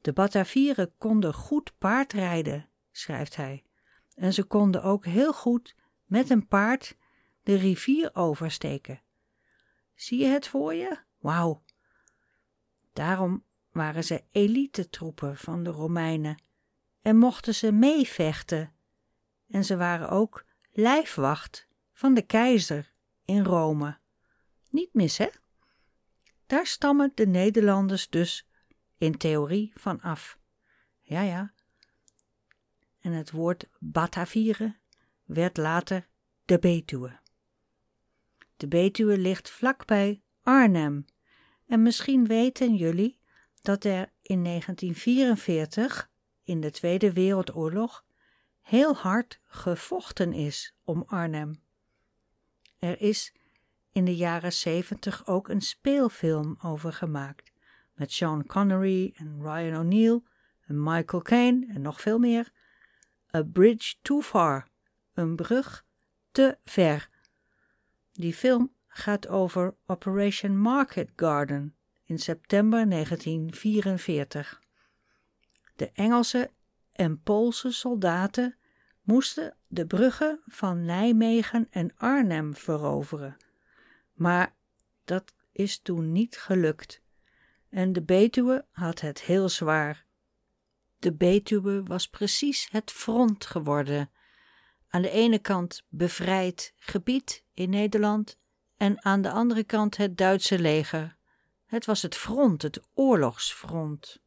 De 0.00 0.12
Batavieren 0.12 0.96
konden 0.98 1.34
goed 1.34 1.72
paardrijden, 1.78 2.68
schrijft 2.90 3.36
hij, 3.36 3.64
en 4.14 4.32
ze 4.32 4.44
konden 4.44 4.82
ook 4.82 5.04
heel 5.04 5.32
goed 5.32 5.74
met 6.04 6.30
een 6.30 6.46
paard 6.46 6.96
de 7.42 7.54
rivier 7.54 8.10
oversteken. 8.14 9.02
Zie 9.94 10.18
je 10.18 10.26
het 10.26 10.48
voor 10.48 10.74
je? 10.74 10.98
Wauw, 11.18 11.62
Daarom 12.92 13.44
waren 13.70 14.04
ze 14.04 14.24
elitetroepen 14.30 15.36
van 15.36 15.62
de 15.62 15.70
Romeinen 15.70 16.42
en 17.02 17.16
mochten 17.16 17.54
ze 17.54 17.72
meevechten. 17.72 18.72
En 19.48 19.64
ze 19.64 19.76
waren 19.76 20.08
ook 20.08 20.44
lijfwacht 20.70 21.68
van 21.92 22.14
de 22.14 22.22
keizer 22.22 22.92
in 23.24 23.44
Rome. 23.44 23.98
Niet 24.70 24.94
mis, 24.94 25.18
hè? 25.18 25.28
Daar 26.46 26.66
stammen 26.66 27.12
de 27.14 27.26
Nederlanders 27.26 28.08
dus 28.08 28.48
in 28.96 29.16
theorie 29.16 29.72
van 29.74 30.00
af. 30.00 30.38
Ja, 31.00 31.22
ja. 31.22 31.52
En 33.00 33.12
het 33.12 33.30
woord 33.30 33.68
Batavieren 33.78 34.80
werd 35.24 35.56
later 35.56 36.08
de 36.44 36.58
Betuwe. 36.58 37.20
De 38.56 38.68
Betuwe 38.68 39.18
ligt 39.18 39.50
vlakbij 39.50 40.22
Arnhem 40.42 41.04
en 41.66 41.82
misschien 41.82 42.26
weten 42.26 42.74
jullie 42.74 43.18
dat 43.62 43.84
er 43.84 44.12
in 44.22 44.44
1944, 44.44 46.10
in 46.42 46.60
de 46.60 46.70
Tweede 46.70 47.12
Wereldoorlog, 47.12 48.04
heel 48.60 48.94
hard 48.94 49.40
gevochten 49.44 50.32
is 50.32 50.74
om 50.84 51.02
Arnhem. 51.06 51.62
Er 52.78 53.00
is 53.00 53.34
in 53.92 54.04
de 54.04 54.16
jaren 54.16 54.52
zeventig 54.52 55.26
ook 55.26 55.48
een 55.48 55.60
speelfilm 55.60 56.56
over 56.62 56.92
gemaakt. 56.92 57.52
Met 57.94 58.12
Sean 58.12 58.46
Connery 58.46 59.12
en 59.16 59.38
Ryan 59.40 59.80
O'Neill 59.80 60.22
en 60.66 60.82
Michael 60.82 61.22
Caine 61.22 61.66
en 61.74 61.80
nog 61.82 62.00
veel 62.00 62.18
meer. 62.18 62.52
A 63.34 63.42
Bridge 63.42 63.94
Too 64.02 64.20
Far, 64.20 64.68
een 65.12 65.36
brug 65.36 65.84
te 66.30 66.58
ver. 66.64 67.08
Die 68.12 68.34
film 68.34 68.71
gaat 68.94 69.28
over 69.28 69.74
Operation 69.86 70.58
Market 70.58 71.10
Garden 71.16 71.76
in 72.04 72.18
september 72.18 72.88
1944. 72.88 74.62
De 75.76 75.90
Engelse 75.92 76.50
en 76.92 77.22
Poolse 77.22 77.72
soldaten 77.72 78.56
moesten 79.02 79.56
de 79.66 79.86
bruggen 79.86 80.40
van 80.46 80.84
Nijmegen 80.84 81.66
en 81.70 81.96
Arnhem 81.96 82.54
veroveren. 82.54 83.36
Maar 84.12 84.54
dat 85.04 85.32
is 85.52 85.78
toen 85.78 86.12
niet 86.12 86.38
gelukt. 86.38 87.00
En 87.68 87.92
de 87.92 88.02
Betuwe 88.02 88.66
had 88.70 89.00
het 89.00 89.22
heel 89.22 89.48
zwaar. 89.48 90.04
De 90.98 91.12
Betuwe 91.12 91.82
was 91.82 92.08
precies 92.08 92.68
het 92.70 92.90
front 92.90 93.46
geworden. 93.46 94.10
Aan 94.88 95.02
de 95.02 95.10
ene 95.10 95.38
kant 95.38 95.86
bevrijd 95.88 96.74
gebied 96.78 97.44
in 97.54 97.70
Nederland 97.70 98.40
en 98.82 99.04
aan 99.04 99.22
de 99.22 99.30
andere 99.30 99.64
kant 99.64 99.96
het 99.96 100.16
Duitse 100.16 100.58
leger. 100.58 101.16
Het 101.66 101.86
was 101.86 102.02
het 102.02 102.16
front, 102.16 102.62
het 102.62 102.80
oorlogsfront. 102.94 104.22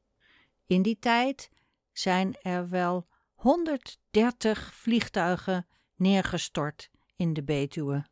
In 0.66 0.82
die 0.82 1.00
tijd 1.00 1.50
zijn 1.92 2.36
er 2.42 2.70
wel 2.70 3.08
130 3.34 4.74
vliegtuigen 4.74 5.68
neergestort 5.96 6.90
in 7.16 7.34
de 7.34 7.44
Betuwe. 7.44 8.06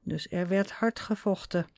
Dus 0.00 0.30
er 0.30 0.48
werd 0.48 0.70
hard 0.70 1.00
gevochten. 1.00 1.68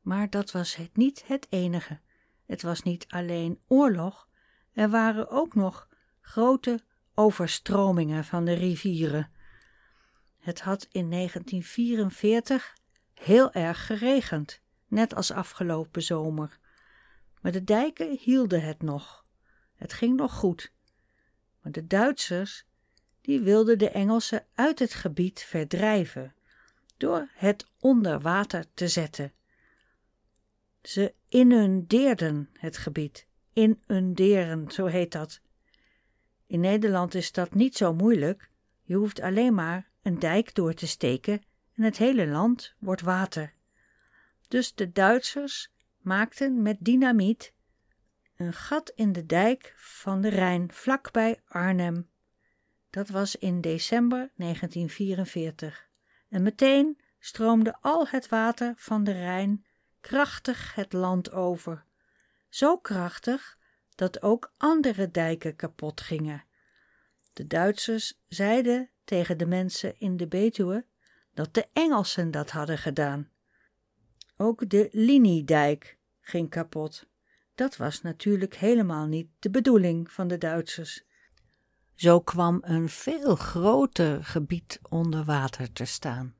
Maar 0.00 0.30
dat 0.30 0.50
was 0.50 0.74
het 0.74 0.96
niet 0.96 1.26
het 1.26 1.46
enige. 1.50 2.00
Het 2.46 2.62
was 2.62 2.82
niet 2.82 3.06
alleen 3.08 3.60
oorlog, 3.66 4.28
er 4.72 4.88
waren 4.90 5.28
ook 5.28 5.54
nog 5.54 5.88
grote 6.20 6.84
overstromingen 7.14 8.24
van 8.24 8.44
de 8.44 8.52
rivieren. 8.52 9.30
Het 10.38 10.60
had 10.60 10.86
in 10.90 11.10
1944 11.10 12.80
heel 13.22 13.52
erg 13.52 13.86
geregend, 13.86 14.60
net 14.86 15.14
als 15.14 15.30
afgelopen 15.30 16.02
zomer. 16.02 16.58
Maar 17.40 17.52
de 17.52 17.64
dijken 17.64 18.18
hielden 18.20 18.62
het 18.62 18.82
nog. 18.82 19.24
Het 19.74 19.92
ging 19.92 20.16
nog 20.16 20.32
goed. 20.32 20.72
Maar 21.60 21.72
de 21.72 21.86
Duitsers, 21.86 22.64
die 23.20 23.40
wilden 23.40 23.78
de 23.78 23.90
Engelsen 23.90 24.46
uit 24.54 24.78
het 24.78 24.94
gebied 24.94 25.40
verdrijven 25.40 26.34
door 26.96 27.28
het 27.32 27.66
onder 27.80 28.20
water 28.20 28.64
te 28.74 28.88
zetten. 28.88 29.32
Ze 30.82 31.14
inundeerden 31.28 32.48
het 32.52 32.76
gebied. 32.76 33.26
Inunderen, 33.52 34.70
zo 34.70 34.86
heet 34.86 35.12
dat. 35.12 35.40
In 36.46 36.60
Nederland 36.60 37.14
is 37.14 37.32
dat 37.32 37.54
niet 37.54 37.76
zo 37.76 37.94
moeilijk. 37.94 38.50
Je 38.82 38.94
hoeft 38.94 39.20
alleen 39.20 39.54
maar 39.54 39.90
een 40.02 40.18
dijk 40.18 40.54
door 40.54 40.74
te 40.74 40.86
steken 40.86 41.42
en 41.74 41.82
het 41.82 41.96
hele 41.96 42.26
land 42.26 42.74
wordt 42.78 43.00
water. 43.00 43.54
Dus 44.48 44.74
de 44.74 44.92
Duitsers 44.92 45.72
maakten 46.00 46.62
met 46.62 46.76
dynamiet 46.80 47.52
een 48.36 48.52
gat 48.52 48.92
in 48.94 49.12
de 49.12 49.26
dijk 49.26 49.72
van 49.76 50.20
de 50.20 50.28
Rijn 50.28 50.72
vlakbij 50.72 51.40
Arnhem. 51.48 52.10
Dat 52.90 53.08
was 53.08 53.36
in 53.36 53.60
december 53.60 54.30
1944. 54.36 55.88
En 56.28 56.42
meteen 56.42 57.00
stroomde 57.18 57.76
al 57.80 58.06
het 58.08 58.28
water 58.28 58.74
van 58.76 59.04
de 59.04 59.12
Rijn 59.12 59.64
krachtig 60.00 60.74
het 60.74 60.92
land 60.92 61.32
over. 61.32 61.84
Zo 62.48 62.78
krachtig 62.78 63.58
dat 63.94 64.22
ook 64.22 64.54
andere 64.56 65.10
dijken 65.10 65.56
kapot 65.56 66.00
gingen. 66.00 66.44
De 67.32 67.46
Duitsers 67.46 68.20
zeiden 68.28 68.90
tegen 69.04 69.38
de 69.38 69.46
mensen 69.46 69.98
in 69.98 70.16
de 70.16 70.26
Betuwe 70.26 70.86
dat 71.34 71.54
de 71.54 71.68
Engelsen 71.72 72.30
dat 72.30 72.50
hadden 72.50 72.78
gedaan. 72.78 73.30
Ook 74.36 74.70
de 74.70 74.88
liniedijk 74.92 75.98
ging 76.20 76.50
kapot. 76.50 77.06
Dat 77.54 77.76
was 77.76 78.02
natuurlijk 78.02 78.54
helemaal 78.54 79.06
niet 79.06 79.28
de 79.38 79.50
bedoeling 79.50 80.12
van 80.12 80.28
de 80.28 80.38
Duitsers. 80.38 81.04
Zo 81.94 82.20
kwam 82.20 82.58
een 82.62 82.88
veel 82.88 83.36
groter 83.36 84.24
gebied 84.24 84.80
onder 84.88 85.24
water 85.24 85.72
te 85.72 85.84
staan. 85.84 86.34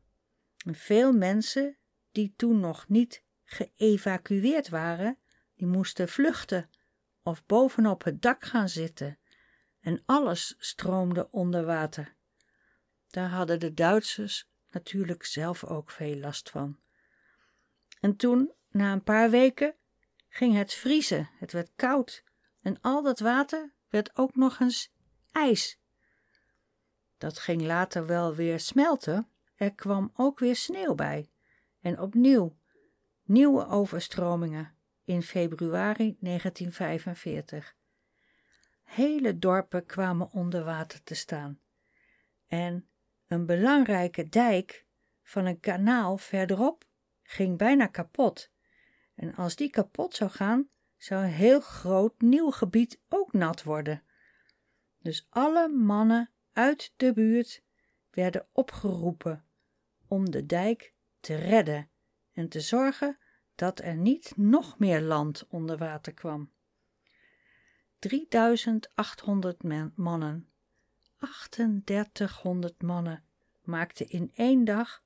veel 0.57 1.12
mensen 1.12 1.76
die 2.12 2.35
toen 2.37 2.61
nog 2.61 2.88
niet 2.88 3.24
geëvacueerd 3.44 4.68
waren, 4.68 5.18
die 5.55 5.66
moesten 5.66 6.09
vluchten 6.09 6.70
of 7.22 7.46
bovenop 7.46 8.05
het 8.05 8.22
dak 8.22 8.44
gaan 8.44 8.68
zitten 8.68 9.18
en 9.81 10.02
alles 10.07 10.55
stroomde 10.59 11.31
onder 11.31 11.64
water. 11.64 12.16
Daar 13.07 13.28
hadden 13.28 13.61
de 13.61 13.74
Duitsers 13.74 14.51
natuurlijk 14.72 15.24
zelf 15.24 15.64
ook 15.64 15.90
veel 15.90 16.16
last 16.16 16.50
van. 16.50 16.78
En 18.00 18.16
toen, 18.16 18.52
na 18.70 18.92
een 18.92 19.02
paar 19.02 19.30
weken, 19.30 19.74
ging 20.28 20.56
het 20.56 20.74
vriezen, 20.74 21.30
het 21.38 21.52
werd 21.52 21.72
koud 21.76 22.24
en 22.61 22.80
al 22.80 23.02
dat 23.02 23.18
water 23.18 23.72
werd 23.88 24.16
ook 24.16 24.35
nog 24.35 24.61
eens 24.61 24.92
ijs. 25.32 25.80
Dat 27.18 27.38
ging 27.38 27.62
later 27.62 28.06
wel 28.06 28.35
weer 28.35 28.61
smelten, 28.61 29.28
er 29.54 29.74
kwam 29.74 30.11
ook 30.14 30.38
weer 30.38 30.56
sneeuw 30.56 30.94
bij 30.94 31.30
en 31.80 32.00
opnieuw 32.00 32.56
nieuwe 33.22 33.66
overstromingen 33.66 34.76
in 35.04 35.22
februari 35.22 36.16
1945. 36.20 37.76
Hele 38.82 39.38
dorpen 39.38 39.87
kwamen 39.87 40.30
onder 40.30 40.64
water 40.64 41.02
te 41.02 41.14
staan 41.14 41.61
en 42.46 42.87
een 43.33 43.47
belangrijke 43.47 44.29
dijk 44.29 44.87
van 45.23 45.47
een 45.47 45.61
kanaal 45.61 46.18
verderop 46.18 46.85
ging 47.23 47.59
bijna 47.59 47.87
kapot. 47.87 48.51
En 49.14 49.35
als 49.35 49.57
die 49.57 49.71
kapot 49.71 50.14
zou 50.14 50.31
gaan, 50.31 50.68
zou 50.97 51.25
een 51.25 51.31
heel 51.31 51.61
groot 51.61 52.21
nieuw 52.21 52.51
gebied 52.51 53.01
ook 53.09 53.33
nat 53.33 53.62
worden. 53.62 54.03
Dus 54.99 55.27
alle 55.31 55.68
mannen 55.68 56.31
uit 56.53 56.92
de 56.97 57.12
buurt 57.12 57.62
werden 58.11 58.47
opgeroepen 58.53 59.45
om 60.07 60.31
de 60.31 60.47
dijk 60.47 60.95
te 61.21 61.35
redden 61.35 61.90
en 62.33 62.49
te 62.49 62.61
zorgen 62.61 63.18
dat 63.55 63.81
er 63.81 63.97
niet 63.97 64.33
nog 64.37 64.79
meer 64.79 65.01
land 65.01 65.47
onder 65.49 65.79
water 65.79 66.14
kwam. 66.14 66.53
3800 67.99 69.62
mannen, 69.97 70.51
3800 71.28 72.82
mannen 72.82 73.24
maakten 73.62 74.11
in 74.11 74.32
één 74.35 74.64
dag 74.64 75.02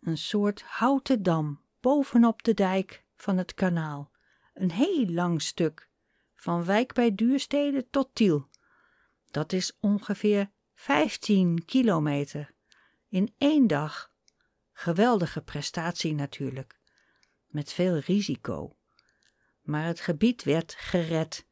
een 0.00 0.18
soort 0.18 0.62
houten 0.62 1.22
dam 1.22 1.60
bovenop 1.80 2.42
de 2.42 2.54
dijk 2.54 3.04
van 3.16 3.38
het 3.38 3.54
kanaal. 3.54 4.10
Een 4.54 4.70
heel 4.70 5.06
lang 5.06 5.42
stuk, 5.42 5.88
van 6.34 6.64
Wijk 6.64 6.92
bij 6.92 7.14
Duurstede 7.14 7.86
tot 7.90 8.08
Tiel. 8.12 8.48
Dat 9.30 9.52
is 9.52 9.76
ongeveer 9.80 10.50
15 10.74 11.64
kilometer. 11.64 12.52
In 13.08 13.34
één 13.38 13.66
dag. 13.66 14.12
Geweldige 14.72 15.40
prestatie 15.40 16.14
natuurlijk. 16.14 16.78
Met 17.46 17.72
veel 17.72 17.98
risico. 17.98 18.76
Maar 19.62 19.84
het 19.84 20.00
gebied 20.00 20.44
werd 20.44 20.74
gered. 20.78 21.46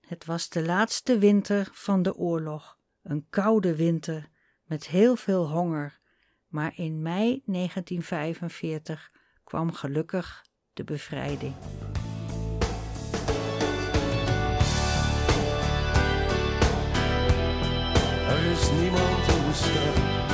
Het 0.00 0.24
was 0.24 0.48
de 0.48 0.62
laatste 0.62 1.18
winter 1.18 1.68
van 1.72 2.02
de 2.02 2.14
oorlog. 2.14 2.77
Een 3.08 3.26
koude 3.30 3.76
winter 3.76 4.28
met 4.64 4.86
heel 4.86 5.16
veel 5.16 5.48
honger. 5.48 5.98
Maar 6.46 6.72
in 6.76 7.02
mei 7.02 7.42
1945 7.44 9.12
kwam 9.44 9.72
gelukkig 9.72 10.44
de 10.72 10.84
bevrijding. 10.84 11.54
Er 18.28 18.50
is 18.50 18.70
niemand 18.70 19.28
in 19.28 19.44
de 19.44 19.52
stad. 19.52 20.27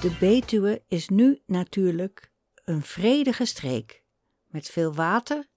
De 0.00 0.16
Betuwe 0.20 0.82
is 0.88 1.08
nu 1.08 1.42
natuurlijk 1.46 2.32
een 2.64 2.82
vredige 2.82 3.44
streek 3.44 4.02
met 4.46 4.66
veel 4.66 4.94
water 4.94 5.48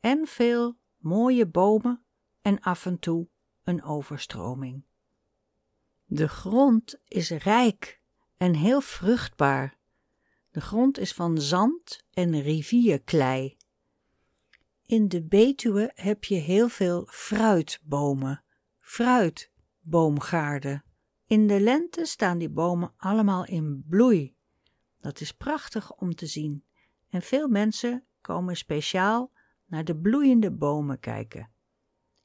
en 0.00 0.26
veel 0.26 0.76
mooie 0.96 1.46
bomen 1.46 2.04
en 2.42 2.60
af 2.60 2.86
en 2.86 2.98
toe 2.98 3.28
een 3.64 3.82
overstroming. 3.82 4.84
De 6.04 6.28
grond 6.28 7.00
is 7.04 7.30
rijk 7.30 8.00
en 8.36 8.54
heel 8.54 8.80
vruchtbaar. 8.80 9.78
De 10.50 10.60
grond 10.60 10.98
is 10.98 11.12
van 11.12 11.40
zand 11.40 12.04
en 12.10 12.40
rivierklei. 12.40 13.56
In 14.86 15.08
de 15.08 15.22
Betuwe 15.22 15.92
heb 15.94 16.24
je 16.24 16.36
heel 16.36 16.68
veel 16.68 17.06
fruitbomen, 17.10 18.42
fruitboomgaarden. 18.80 20.85
In 21.26 21.46
de 21.46 21.60
lente 21.60 22.04
staan 22.04 22.38
die 22.38 22.48
bomen 22.48 22.92
allemaal 22.96 23.46
in 23.46 23.84
bloei. 23.88 24.36
Dat 24.98 25.20
is 25.20 25.32
prachtig 25.32 25.92
om 25.96 26.14
te 26.14 26.26
zien 26.26 26.64
en 27.08 27.22
veel 27.22 27.48
mensen 27.48 28.04
komen 28.20 28.56
speciaal 28.56 29.32
naar 29.66 29.84
de 29.84 29.96
bloeiende 29.96 30.50
bomen 30.50 31.00
kijken. 31.00 31.50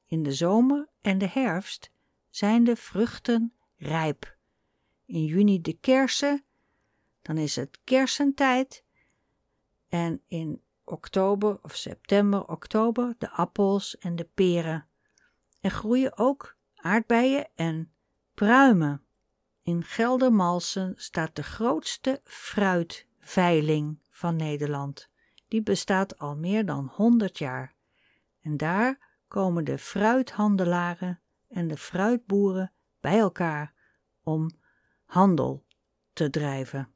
In 0.06 0.24
de 0.24 0.34
zomer 0.34 0.90
en 1.02 1.18
de 1.18 1.28
herfst 1.28 1.92
zijn 2.30 2.64
de 2.64 2.76
vruchten 2.76 3.54
rijp. 3.78 4.38
In 5.06 5.26
juni 5.26 5.62
de 5.62 5.74
kersen, 5.74 6.44
dan 7.22 7.38
is 7.38 7.56
het 7.56 7.80
kersentijd. 7.84 8.84
En 9.88 10.22
in 10.28 10.62
oktober 10.84 11.60
of 11.62 11.76
september, 11.76 12.48
oktober 12.48 13.16
de 13.18 13.30
appels 13.30 13.98
en 13.98 14.16
de 14.16 14.30
peren. 14.34 14.88
Er 15.60 15.72
groeien 15.72 16.18
ook 16.18 16.58
aardbeien 16.76 17.50
en 17.56 17.91
pruimen. 18.42 19.02
In 19.62 19.84
Geldermalsen 19.84 20.94
staat 20.98 21.36
de 21.36 21.44
grootste 21.44 22.22
fruitveiling 22.24 24.00
van 24.10 24.36
Nederland. 24.36 25.10
Die 25.48 25.62
bestaat 25.62 26.18
al 26.18 26.36
meer 26.36 26.66
dan 26.66 26.92
honderd 26.94 27.38
jaar. 27.38 27.76
En 28.42 28.58
daar 28.58 29.22
komen 29.28 29.64
de 29.64 29.78
fruithandelaren 29.78 31.22
en 31.50 31.68
de 31.68 31.78
fruitboeren 31.78 32.72
bij 33.00 33.18
elkaar 33.20 33.74
om 34.24 34.50
handel 35.06 35.66
te 36.14 36.30
drijven. 36.30 36.94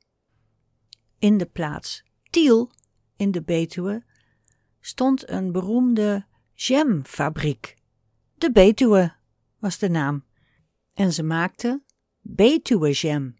In 1.20 1.38
de 1.38 1.46
plaats 1.46 2.04
Tiel 2.30 2.72
in 3.16 3.32
de 3.32 3.42
Betuwe 3.42 4.04
stond 4.80 5.30
een 5.30 5.52
beroemde 5.52 6.26
jamfabriek. 6.54 7.76
De 8.38 8.52
Betuwe 8.52 9.16
was 9.60 9.78
de 9.78 9.90
naam. 9.90 10.25
En 10.96 11.14
ze 11.14 11.24
maakte 11.24 11.84
Betuwe 12.22 12.92
jam. 12.92 13.36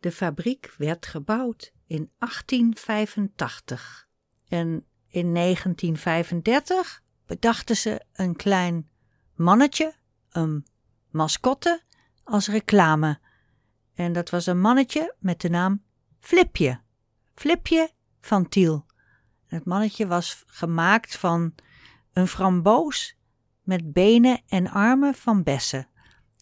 De 0.00 0.12
fabriek 0.12 0.74
werd 0.76 1.06
gebouwd 1.06 1.72
in 1.86 2.10
1885. 2.18 4.08
En 4.48 4.86
in 5.06 5.34
1935 5.34 7.02
bedachten 7.26 7.76
ze 7.76 8.02
een 8.12 8.36
klein 8.36 8.88
mannetje, 9.34 9.94
een 10.30 10.66
mascotte, 11.10 11.82
als 12.24 12.48
reclame. 12.48 13.20
En 13.94 14.12
dat 14.12 14.30
was 14.30 14.46
een 14.46 14.60
mannetje 14.60 15.14
met 15.18 15.40
de 15.40 15.48
naam 15.48 15.84
Flipje. 16.20 16.80
Flipje 17.34 17.90
van 18.20 18.48
Tiel. 18.48 18.86
Het 19.46 19.64
mannetje 19.64 20.06
was 20.06 20.42
gemaakt 20.46 21.16
van 21.16 21.54
een 22.12 22.26
framboos 22.26 23.16
met 23.62 23.92
benen 23.92 24.42
en 24.46 24.70
armen 24.70 25.14
van 25.14 25.42
bessen. 25.42 25.88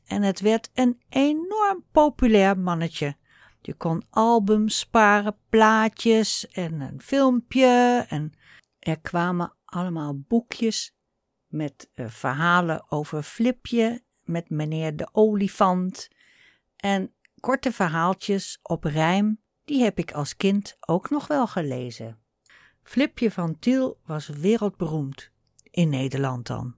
En 0.07 0.23
het 0.23 0.41
werd 0.41 0.71
een 0.75 1.01
enorm 1.09 1.85
populair 1.93 2.59
mannetje. 2.59 3.17
Je 3.61 3.75
kon 3.75 4.03
albums 4.11 4.79
sparen, 4.79 5.37
plaatjes 5.49 6.49
en 6.49 6.81
een 6.81 7.01
filmpje. 7.01 8.05
En 8.09 8.33
er 8.79 9.01
kwamen 9.01 9.55
allemaal 9.65 10.19
boekjes 10.19 10.97
met 11.47 11.91
uh, 11.95 12.09
verhalen 12.09 12.91
over 12.91 13.23
Flipje, 13.23 14.03
met 14.25 14.51
meneer 14.51 14.97
de 14.97 15.09
olifant. 15.13 16.09
En 16.77 17.15
korte 17.41 17.73
verhaaltjes 17.73 18.59
op 18.63 18.85
rijm, 18.85 19.41
die 19.65 19.83
heb 19.83 19.99
ik 19.99 20.13
als 20.13 20.37
kind 20.37 20.77
ook 20.81 21.11
nog 21.11 21.27
wel 21.27 21.47
gelezen. 21.47 22.19
Flipje 22.83 23.31
van 23.31 23.59
Tiel 23.59 24.01
was 24.05 24.29
wereldberoemd, 24.29 25.31
in 25.71 25.89
Nederland 25.89 26.47
dan. 26.47 26.77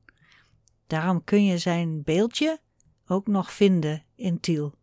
Daarom 0.87 1.25
kun 1.25 1.45
je 1.45 1.59
zijn 1.59 2.03
beeldje 2.03 2.61
ook 3.09 3.27
nog 3.27 3.53
vinden 3.53 4.05
in 4.14 4.40
Tiel. 4.40 4.75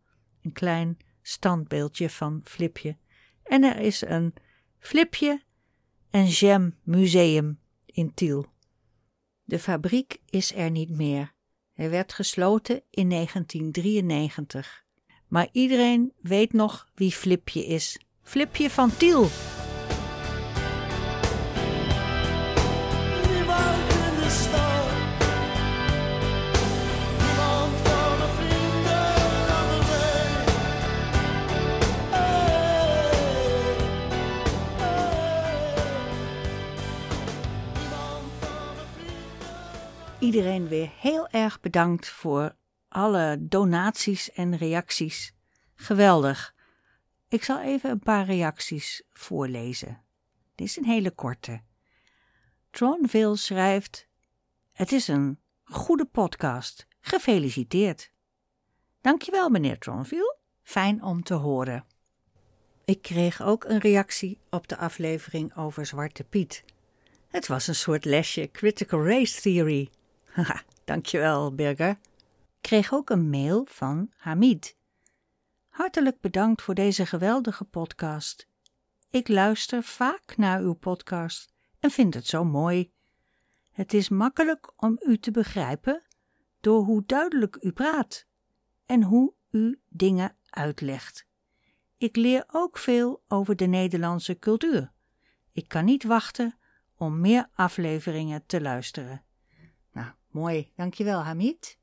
Een 0.42 0.52
klein 0.52 0.96
standbeeldje 1.22 2.10
van 2.10 2.40
Flipje. 2.44 2.96
En 3.42 3.62
er 3.62 3.80
is 3.80 4.00
een 4.00 4.34
Flipje 4.78 5.42
en 6.10 6.26
Jam 6.26 6.74
Museum 6.82 7.58
in 7.86 8.14
Tiel. 8.14 8.46
De 9.44 9.58
fabriek 9.58 10.20
is 10.30 10.54
er 10.54 10.70
niet 10.70 10.90
meer. 10.90 11.34
Hij 11.72 11.90
werd 11.90 12.12
gesloten 12.12 12.82
in 12.90 13.08
1993. 13.08 14.84
Maar 15.28 15.48
iedereen 15.52 16.12
weet 16.20 16.52
nog 16.52 16.88
wie 16.94 17.12
Flipje 17.12 17.64
is. 17.64 18.00
Flipje 18.22 18.70
van 18.70 18.96
Tiel. 18.96 19.28
Iedereen 40.18 40.68
weer 40.68 40.90
heel 40.98 41.28
erg 41.28 41.60
bedankt 41.60 42.08
voor 42.08 42.56
alle 42.88 43.36
donaties 43.40 44.32
en 44.32 44.56
reacties. 44.56 45.34
Geweldig. 45.74 46.54
Ik 47.28 47.44
zal 47.44 47.60
even 47.60 47.90
een 47.90 47.98
paar 47.98 48.24
reacties 48.24 49.02
voorlezen. 49.12 50.02
Dit 50.54 50.66
is 50.66 50.76
een 50.76 50.84
hele 50.84 51.10
korte. 51.10 51.60
Tronville 52.70 53.36
schrijft: 53.36 54.08
Het 54.72 54.92
is 54.92 55.08
een 55.08 55.40
goede 55.64 56.04
podcast. 56.04 56.86
Gefeliciteerd. 57.00 58.10
Dankjewel, 59.00 59.48
meneer 59.48 59.78
Tronville. 59.78 60.36
Fijn 60.62 61.02
om 61.02 61.22
te 61.22 61.34
horen. 61.34 61.84
Ik 62.84 63.02
kreeg 63.02 63.42
ook 63.42 63.64
een 63.64 63.78
reactie 63.78 64.38
op 64.50 64.68
de 64.68 64.76
aflevering 64.76 65.56
over 65.56 65.86
Zwarte 65.86 66.24
Piet. 66.24 66.64
Het 67.28 67.46
was 67.46 67.66
een 67.66 67.74
soort 67.74 68.04
lesje 68.04 68.50
Critical 68.52 69.06
Race 69.06 69.40
Theory. 69.40 69.90
Dankjewel, 70.84 71.54
Birger. 71.54 71.96
Kreeg 72.60 72.92
ook 72.92 73.10
een 73.10 73.30
mail 73.30 73.66
van 73.68 74.12
Hamid. 74.16 74.76
Hartelijk 75.68 76.20
bedankt 76.20 76.62
voor 76.62 76.74
deze 76.74 77.06
geweldige 77.06 77.64
podcast. 77.64 78.48
Ik 79.10 79.28
luister 79.28 79.82
vaak 79.82 80.36
naar 80.36 80.60
uw 80.60 80.72
podcast 80.72 81.52
en 81.80 81.90
vind 81.90 82.14
het 82.14 82.26
zo 82.26 82.44
mooi. 82.44 82.92
Het 83.72 83.94
is 83.94 84.08
makkelijk 84.08 84.72
om 84.76 84.98
u 85.00 85.18
te 85.18 85.30
begrijpen 85.30 86.02
door 86.60 86.84
hoe 86.84 87.02
duidelijk 87.06 87.56
u 87.60 87.72
praat 87.72 88.26
en 88.86 89.02
hoe 89.02 89.34
u 89.50 89.80
dingen 89.88 90.36
uitlegt. 90.50 91.26
Ik 91.96 92.16
leer 92.16 92.44
ook 92.52 92.78
veel 92.78 93.22
over 93.28 93.56
de 93.56 93.66
Nederlandse 93.66 94.38
cultuur. 94.38 94.92
Ik 95.52 95.68
kan 95.68 95.84
niet 95.84 96.04
wachten 96.04 96.58
om 96.96 97.20
meer 97.20 97.48
afleveringen 97.52 98.46
te 98.46 98.60
luisteren. 98.60 99.25
Mooi, 100.36 100.72
dankjewel 100.74 101.20
Hamid. 101.20 101.78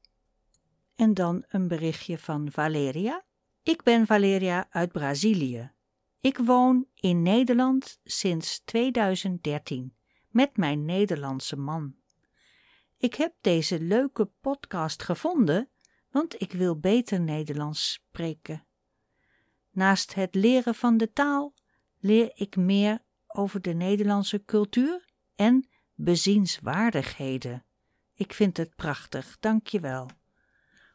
En 0.95 1.13
dan 1.13 1.45
een 1.47 1.67
berichtje 1.67 2.17
van 2.17 2.51
Valeria. 2.51 3.23
Ik 3.63 3.83
ben 3.83 4.05
Valeria 4.05 4.67
uit 4.69 4.91
Brazilië. 4.91 5.71
Ik 6.19 6.37
woon 6.37 6.87
in 6.95 7.21
Nederland 7.21 7.99
sinds 8.03 8.61
2013 8.65 9.95
met 10.29 10.57
mijn 10.57 10.85
Nederlandse 10.85 11.55
man. 11.55 11.95
Ik 12.97 13.15
heb 13.15 13.33
deze 13.41 13.81
leuke 13.81 14.25
podcast 14.25 15.03
gevonden, 15.03 15.69
want 16.11 16.41
ik 16.41 16.51
wil 16.51 16.79
beter 16.79 17.21
Nederlands 17.21 17.91
spreken. 17.91 18.65
Naast 19.71 20.13
het 20.13 20.35
leren 20.35 20.75
van 20.75 20.97
de 20.97 21.11
taal 21.11 21.53
leer 21.99 22.31
ik 22.33 22.55
meer 22.55 23.03
over 23.27 23.61
de 23.61 23.73
Nederlandse 23.73 24.45
cultuur 24.45 25.09
en 25.35 25.67
bezienswaardigheden. 25.93 27.65
Ik 28.23 28.33
vind 28.33 28.57
het 28.57 28.75
prachtig, 28.75 29.37
dank 29.39 29.67
je 29.67 29.79
wel. 29.79 30.09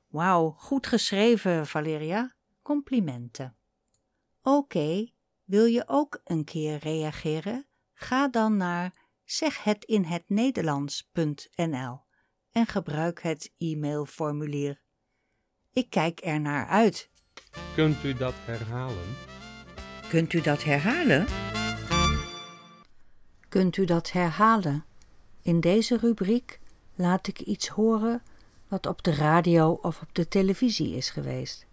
Wauw, 0.06 0.50
goed 0.50 0.86
geschreven, 0.86 1.66
Valeria. 1.66 2.34
Complimenten. 2.62 3.56
Oké, 4.42 5.10
wil 5.44 5.64
je 5.64 5.84
ook 5.86 6.20
een 6.24 6.44
keer 6.44 6.78
reageren? 6.78 7.66
Ga 7.94 8.28
dan 8.28 8.56
naar 8.56 8.92
zeghetinhetnederlands.nl 9.24 12.00
en 12.50 12.66
gebruik 12.66 13.22
het 13.22 13.52
e-mailformulier. 13.58 14.80
Ik 15.72 15.90
kijk 15.90 16.20
er 16.24 16.40
naar 16.40 16.66
uit. 16.66 17.10
Kunt 17.74 18.04
u 18.04 18.14
dat 18.14 18.34
herhalen? 18.36 19.16
Kunt 20.08 20.32
u 20.32 20.40
dat 20.40 20.64
herhalen? 20.64 21.26
Kunt 23.48 23.76
u 23.76 23.84
dat 23.84 24.12
herhalen? 24.12 24.84
In 25.42 25.60
deze 25.60 25.96
rubriek 25.96 26.60
laat 26.98 27.26
ik 27.26 27.40
iets 27.40 27.68
horen 27.68 28.22
wat 28.68 28.86
op 28.86 29.02
de 29.02 29.14
radio 29.14 29.78
of 29.82 30.02
op 30.02 30.14
de 30.14 30.28
televisie 30.28 30.96
is 30.96 31.10
geweest. 31.10 31.66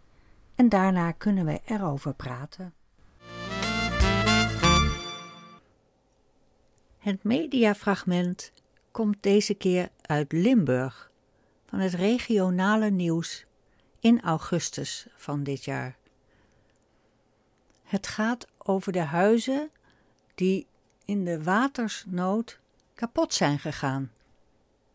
En 0.55 0.69
daarna 0.69 1.11
kunnen 1.11 1.45
wij 1.45 1.61
erover 1.65 2.13
praten. 2.13 2.73
Het 6.97 7.23
mediafragment 7.23 8.51
komt 8.91 9.17
deze 9.19 9.53
keer 9.53 9.89
uit 10.01 10.31
Limburg, 10.31 11.11
van 11.65 11.79
het 11.79 11.93
regionale 11.93 12.89
nieuws 12.89 13.45
in 13.99 14.21
augustus 14.21 15.07
van 15.15 15.43
dit 15.43 15.65
jaar. 15.65 15.97
Het 17.83 18.07
gaat 18.07 18.47
over 18.57 18.91
de 18.91 18.99
huizen 18.99 19.69
die 20.35 20.67
in 21.05 21.25
de 21.25 21.43
watersnood 21.43 22.59
kapot 22.93 23.33
zijn 23.33 23.59
gegaan. 23.59 24.11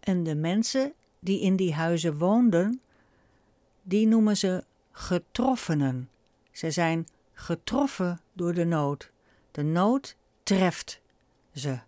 En 0.01 0.23
de 0.23 0.35
mensen 0.35 0.93
die 1.19 1.41
in 1.41 1.57
die 1.57 1.75
huizen 1.75 2.19
woonden, 2.19 2.81
die 3.83 4.07
noemen 4.07 4.37
ze 4.37 4.65
getroffenen. 4.93 6.11
Ze 6.51 6.71
zijn 6.71 7.07
getroffen 7.33 8.21
door 8.33 8.55
de 8.55 8.65
nood. 8.65 9.11
De 9.51 9.63
nood 9.63 10.17
treft 10.43 11.01
ze. 11.55 11.79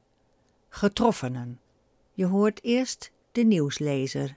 Getroffenen. 0.68 1.60
Je 2.12 2.26
hoort 2.26 2.62
eerst 2.62 3.12
de 3.32 3.42
nieuwslezer. 3.42 4.36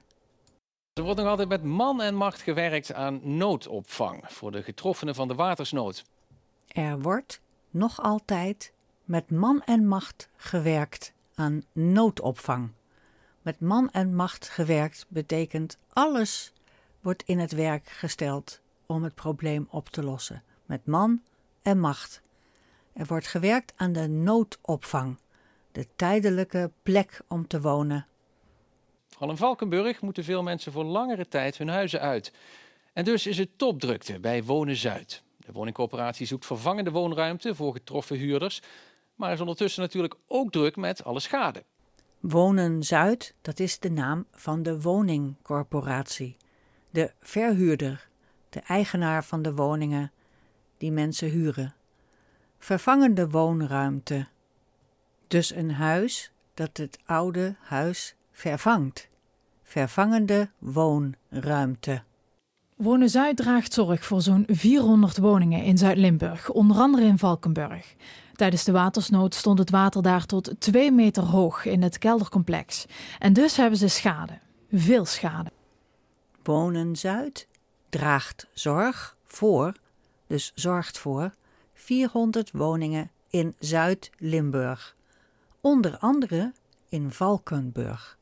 Er 0.94 1.04
wordt 1.04 1.20
nog 1.20 1.30
altijd 1.30 1.50
met 1.50 1.64
man 1.64 2.02
en 2.02 2.16
macht 2.16 2.42
gewerkt 2.42 2.94
aan 2.94 3.38
noodopvang 3.38 4.24
voor 4.28 4.52
de 4.52 4.64
getroffenen 4.64 5.16
van 5.16 5.28
de 5.28 5.36
watersnood. 5.36 6.06
Er 6.68 7.02
wordt 7.02 7.42
nog 7.70 8.02
altijd 8.02 8.74
met 9.04 9.32
man 9.32 9.62
en 9.62 9.88
macht 9.88 10.30
gewerkt 10.36 11.14
aan 11.36 11.64
noodopvang. 11.72 12.70
Met 13.46 13.60
man 13.60 13.92
en 13.92 14.16
macht 14.16 14.50
gewerkt 14.50 15.06
betekent 15.10 15.78
alles 15.94 16.54
wordt 17.02 17.24
in 17.26 17.40
het 17.40 17.52
werk 17.52 17.88
gesteld 17.88 18.62
om 18.86 19.04
het 19.04 19.16
probleem 19.16 19.68
op 19.70 19.90
te 19.90 20.04
lossen. 20.04 20.44
Met 20.66 20.86
man 20.86 21.22
en 21.62 21.80
macht. 21.80 22.22
Er 22.94 23.06
wordt 23.06 23.28
gewerkt 23.28 23.74
aan 23.76 23.94
de 23.94 24.08
noodopvang, 24.08 25.18
de 25.72 25.88
tijdelijke 25.96 26.72
plek 26.84 27.22
om 27.28 27.48
te 27.48 27.62
wonen. 27.62 28.08
Vooral 29.08 29.30
in 29.30 29.38
Valkenburg 29.38 30.02
moeten 30.02 30.24
veel 30.24 30.44
mensen 30.44 30.72
voor 30.72 30.84
langere 30.84 31.28
tijd 31.28 31.58
hun 31.58 31.70
huizen 31.70 32.02
uit. 32.02 32.34
En 32.94 33.04
dus 33.04 33.28
is 33.28 33.38
het 33.38 33.58
topdrukte 33.58 34.20
bij 34.20 34.44
Wonen 34.44 34.76
Zuid. 34.76 35.24
De 35.38 35.52
woningcorporatie 35.52 36.28
zoekt 36.28 36.46
vervangende 36.46 36.92
woonruimte 36.92 37.56
voor 37.56 37.74
getroffen 37.74 38.18
huurders, 38.18 38.62
maar 39.16 39.32
is 39.32 39.40
ondertussen 39.40 39.82
natuurlijk 39.82 40.16
ook 40.28 40.52
druk 40.52 40.76
met 40.76 41.04
alle 41.04 41.20
schade. 41.20 41.64
Wonen 42.28 42.84
Zuid, 42.84 43.36
dat 43.42 43.60
is 43.60 43.80
de 43.80 43.92
naam 43.92 44.26
van 44.32 44.64
de 44.64 44.82
woningcorporatie. 44.82 46.38
De 46.90 47.14
verhuurder, 47.20 48.10
de 48.50 48.60
eigenaar 48.60 49.24
van 49.24 49.42
de 49.42 49.54
woningen 49.54 50.12
die 50.78 50.92
mensen 50.92 51.30
huren. 51.30 51.76
Vervangende 52.58 53.30
woonruimte. 53.30 54.28
Dus 55.28 55.56
een 55.56 55.72
huis 55.72 56.32
dat 56.54 56.78
het 56.78 57.00
oude 57.06 57.56
huis 57.62 58.16
vervangt. 58.32 59.10
Vervangende 59.64 60.50
woonruimte. 60.58 62.04
Wonen 62.76 63.10
Zuid 63.10 63.38
draagt 63.38 63.74
zorg 63.74 64.06
voor 64.06 64.22
zo'n 64.22 64.44
400 64.48 65.18
woningen 65.18 65.64
in 65.64 65.78
Zuid-Limburg, 65.78 66.50
onder 66.50 66.78
andere 66.78 67.06
in 67.06 67.18
Valkenburg. 67.18 67.96
Tijdens 68.34 68.64
de 68.64 68.72
watersnood 68.72 69.36
stond 69.36 69.60
het 69.60 69.70
water 69.70 70.02
daar 70.02 70.26
tot 70.26 70.56
2 70.60 70.92
meter 70.92 71.24
hoog 71.24 71.66
in 71.66 71.82
het 71.82 71.98
keldercomplex. 71.98 72.86
En 73.20 73.34
dus 73.34 73.58
hebben 73.58 73.80
ze 73.80 73.88
schade. 73.88 74.40
Veel 74.72 75.06
schade. 75.06 75.52
Wonen 76.44 76.96
Zuid 76.96 77.48
draagt 77.90 78.48
zorg 78.54 79.18
voor, 79.24 79.74
dus 80.28 80.52
zorgt 80.56 80.98
voor, 80.98 81.34
400 81.74 82.52
woningen 82.52 83.12
in 83.30 83.56
Zuid-Limburg. 83.60 84.96
Onder 85.62 85.98
andere 85.98 86.54
in 86.90 87.12
Valkenburg. 87.12 88.18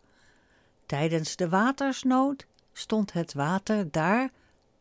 Tijdens 0.86 1.36
de 1.36 1.50
watersnood 1.50 2.46
stond 2.74 3.13
het 3.13 3.34
water 3.34 3.92
daar 3.92 4.30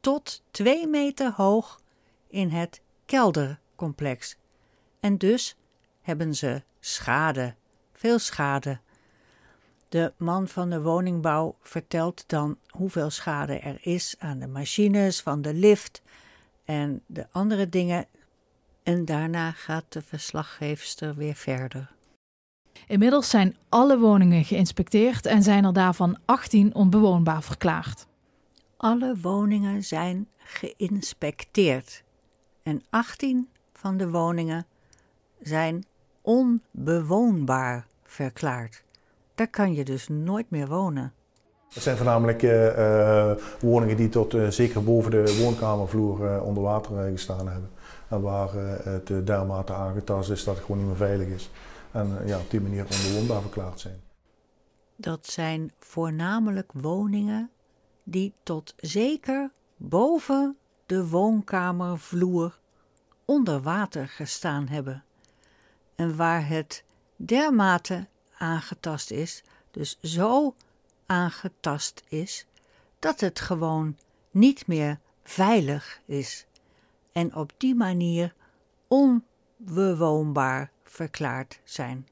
tot 0.02 0.42
2 0.50 0.86
meter 0.86 1.32
hoog 1.36 1.80
in 2.26 2.48
het 2.48 2.80
keldercomplex. 3.06 4.36
En 5.00 5.18
dus 5.18 5.56
hebben 6.00 6.34
ze 6.34 6.62
schade, 6.80 7.54
veel 7.92 8.18
schade. 8.18 8.78
De 9.88 10.12
man 10.16 10.48
van 10.48 10.70
de 10.70 10.82
woningbouw 10.82 11.56
vertelt 11.60 12.24
dan 12.26 12.58
hoeveel 12.68 13.10
schade 13.10 13.58
er 13.58 13.78
is 13.80 14.14
aan 14.18 14.38
de 14.38 14.46
machines 14.46 15.20
van 15.20 15.42
de 15.42 15.54
lift 15.54 16.02
en 16.64 17.02
de 17.06 17.26
andere 17.30 17.68
dingen. 17.68 18.06
En 18.82 19.04
daarna 19.04 19.50
gaat 19.50 19.92
de 19.92 20.02
verslaggeefster 20.02 21.14
weer 21.14 21.34
verder. 21.34 21.90
Inmiddels 22.86 23.30
zijn 23.30 23.56
alle 23.68 23.98
woningen 23.98 24.44
geïnspecteerd 24.44 25.26
en 25.26 25.42
zijn 25.42 25.64
er 25.64 25.72
daarvan 25.72 26.18
18 26.24 26.74
onbewoonbaar 26.74 27.42
verklaard. 27.42 28.06
Alle 28.82 29.16
woningen 29.20 29.82
zijn 29.82 30.28
geïnspecteerd 30.36 32.02
en 32.62 32.82
18 32.90 33.48
van 33.72 33.96
de 33.96 34.10
woningen 34.10 34.66
zijn 35.42 35.84
onbewoonbaar 36.20 37.86
verklaard. 38.02 38.84
Daar 39.34 39.48
kan 39.48 39.74
je 39.74 39.84
dus 39.84 40.08
nooit 40.08 40.50
meer 40.50 40.66
wonen. 40.66 41.12
Het 41.72 41.82
zijn 41.82 41.96
voornamelijk 41.96 42.42
uh, 42.42 42.78
uh, 42.78 43.32
woningen 43.60 43.96
die 43.96 44.08
tot 44.08 44.34
uh, 44.34 44.48
zeker 44.48 44.84
boven 44.84 45.10
de 45.10 45.38
woonkamervloer 45.42 46.42
onder 46.42 46.62
water 46.62 47.10
gestaan 47.10 47.48
hebben. 47.48 47.70
En 48.08 48.20
waar 48.20 48.54
het 48.84 49.26
dermate 49.26 49.72
aangetast 49.72 50.30
is 50.30 50.44
dat 50.44 50.54
het 50.54 50.64
gewoon 50.64 50.80
niet 50.80 50.88
meer 50.88 51.08
veilig 51.08 51.28
is. 51.28 51.50
En 51.90 52.18
ja, 52.26 52.38
op 52.38 52.50
die 52.50 52.60
manier 52.60 52.84
onbewoonbaar 52.84 53.40
verklaard 53.40 53.80
zijn. 53.80 54.00
Dat 54.96 55.26
zijn 55.26 55.72
voornamelijk 55.78 56.72
woningen 56.72 57.50
die 58.02 58.34
tot 58.42 58.74
zeker 58.76 59.50
boven 59.76 60.56
de 60.86 61.08
woonkamervloer 61.08 62.58
onder 63.24 63.62
water 63.62 64.08
gestaan 64.08 64.68
hebben. 64.68 65.04
En 65.94 66.16
waar 66.16 66.48
het 66.48 66.84
dermate 67.16 68.06
aangetast 68.38 69.10
is, 69.10 69.42
dus 69.70 69.98
zo 70.00 70.54
aangetast 71.06 72.02
is, 72.08 72.46
dat 72.98 73.20
het 73.20 73.40
gewoon 73.40 73.98
niet 74.30 74.66
meer 74.66 74.98
veilig 75.22 76.00
is. 76.04 76.46
En 77.12 77.34
op 77.34 77.52
die 77.56 77.74
manier 77.74 78.34
onbewoonbaar 78.88 80.70
verklaard 80.82 81.60
zijn. 81.64 82.08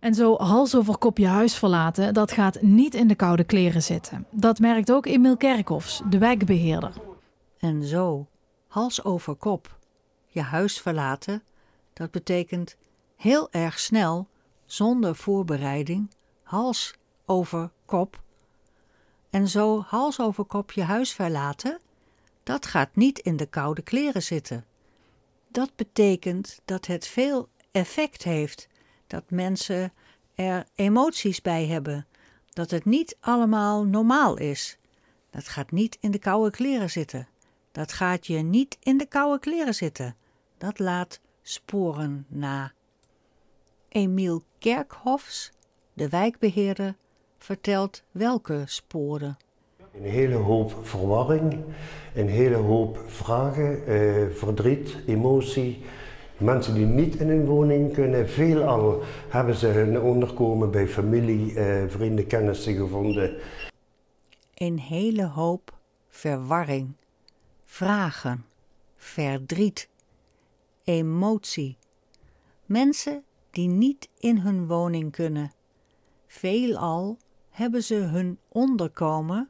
En 0.00 0.14
zo 0.14 0.36
hals 0.36 0.74
over 0.74 0.98
kop 0.98 1.18
je 1.18 1.26
huis 1.26 1.56
verlaten, 1.56 2.14
dat 2.14 2.32
gaat 2.32 2.62
niet 2.62 2.94
in 2.94 3.06
de 3.06 3.14
koude 3.14 3.44
kleren 3.44 3.82
zitten. 3.82 4.26
Dat 4.30 4.58
merkt 4.58 4.92
ook 4.92 5.06
Emil 5.06 5.36
Kerkhoffs, 5.36 6.02
de 6.10 6.18
wijkbeheerder. 6.18 6.92
En 7.58 7.84
zo, 7.84 8.26
hals 8.66 9.04
over 9.04 9.34
kop, 9.34 9.78
je 10.26 10.40
huis 10.40 10.80
verlaten, 10.80 11.42
dat 11.92 12.10
betekent 12.10 12.76
heel 13.16 13.48
erg 13.50 13.78
snel, 13.78 14.28
zonder 14.64 15.14
voorbereiding, 15.14 16.10
hals 16.42 16.94
over 17.26 17.70
kop. 17.84 18.20
En 19.30 19.48
zo 19.48 19.80
hals 19.86 20.20
over 20.20 20.44
kop 20.44 20.72
je 20.72 20.82
huis 20.82 21.12
verlaten, 21.12 21.80
dat 22.42 22.66
gaat 22.66 22.96
niet 22.96 23.18
in 23.18 23.36
de 23.36 23.46
koude 23.46 23.82
kleren 23.82 24.22
zitten. 24.22 24.64
Dat 25.48 25.70
betekent 25.76 26.60
dat 26.64 26.86
het 26.86 27.06
veel 27.06 27.48
effect 27.70 28.22
heeft, 28.22 28.68
dat 29.06 29.30
mensen 29.30 29.92
er 30.34 30.66
emoties 30.74 31.42
bij 31.42 31.66
hebben, 31.66 32.06
dat 32.50 32.70
het 32.70 32.84
niet 32.84 33.16
allemaal 33.20 33.84
normaal 33.84 34.36
is. 34.36 34.78
Dat 35.30 35.48
gaat 35.48 35.70
niet 35.70 35.98
in 36.00 36.10
de 36.10 36.18
koude 36.18 36.50
kleren 36.50 36.90
zitten. 36.90 37.28
Dat 37.72 37.92
gaat 37.92 38.26
je 38.26 38.38
niet 38.38 38.76
in 38.82 38.96
de 38.96 39.06
koude 39.06 39.38
kleren 39.38 39.74
zitten. 39.74 40.16
Dat 40.58 40.78
laat 40.78 41.20
sporen 41.42 42.26
na. 42.28 42.72
Emiel 43.88 44.42
Kerkhofs, 44.58 45.52
de 45.92 46.08
wijkbeheerder, 46.08 46.96
vertelt 47.38 48.02
welke 48.10 48.62
sporen. 48.66 49.36
Een 49.92 50.10
hele 50.10 50.34
hoop 50.34 50.86
verwarring, 50.86 51.64
een 52.14 52.28
hele 52.28 52.56
hoop 52.56 52.98
vragen, 53.06 53.86
eh, 53.86 54.36
verdriet, 54.36 54.96
emotie. 55.06 55.84
Mensen 56.38 56.74
die 56.74 56.86
niet 56.86 57.14
in 57.14 57.30
een 57.30 57.44
woning 57.44 57.92
kunnen, 57.92 58.28
veelal 58.28 59.02
hebben 59.28 59.54
ze 59.54 59.66
hun 59.66 60.00
onderkomen 60.00 60.70
bij 60.70 60.88
familie, 60.88 61.54
eh, 61.54 61.84
vrienden, 61.88 62.26
kennissen 62.26 62.74
gevonden. 62.74 63.36
Een 64.54 64.78
hele 64.78 65.24
hoop 65.24 65.78
verwarring, 66.08 66.92
vragen, 67.64 68.44
verdriet, 68.96 69.88
emotie. 70.84 71.76
Mensen 72.66 73.24
die 73.50 73.68
niet 73.68 74.08
in 74.18 74.38
hun 74.38 74.66
woning 74.66 75.12
kunnen. 75.12 75.52
Veelal 76.26 77.16
hebben 77.50 77.82
ze 77.82 77.94
hun 77.94 78.38
onderkomen. 78.48 79.48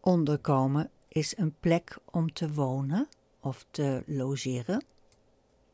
Onderkomen 0.00 0.90
is 1.08 1.36
een 1.36 1.54
plek 1.60 1.98
om 2.10 2.32
te 2.32 2.52
wonen 2.52 3.08
of 3.40 3.66
te 3.70 4.02
logeren. 4.06 4.84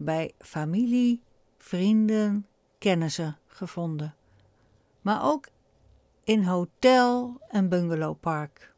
Bij 0.03 0.33
familie, 0.39 1.23
vrienden, 1.59 2.47
kennissen 2.79 3.37
gevonden. 3.47 4.15
maar 5.01 5.25
ook 5.25 5.47
in 6.25 6.43
hotel 6.43 7.41
en 7.49 7.69
bungalowpark. 7.69 8.73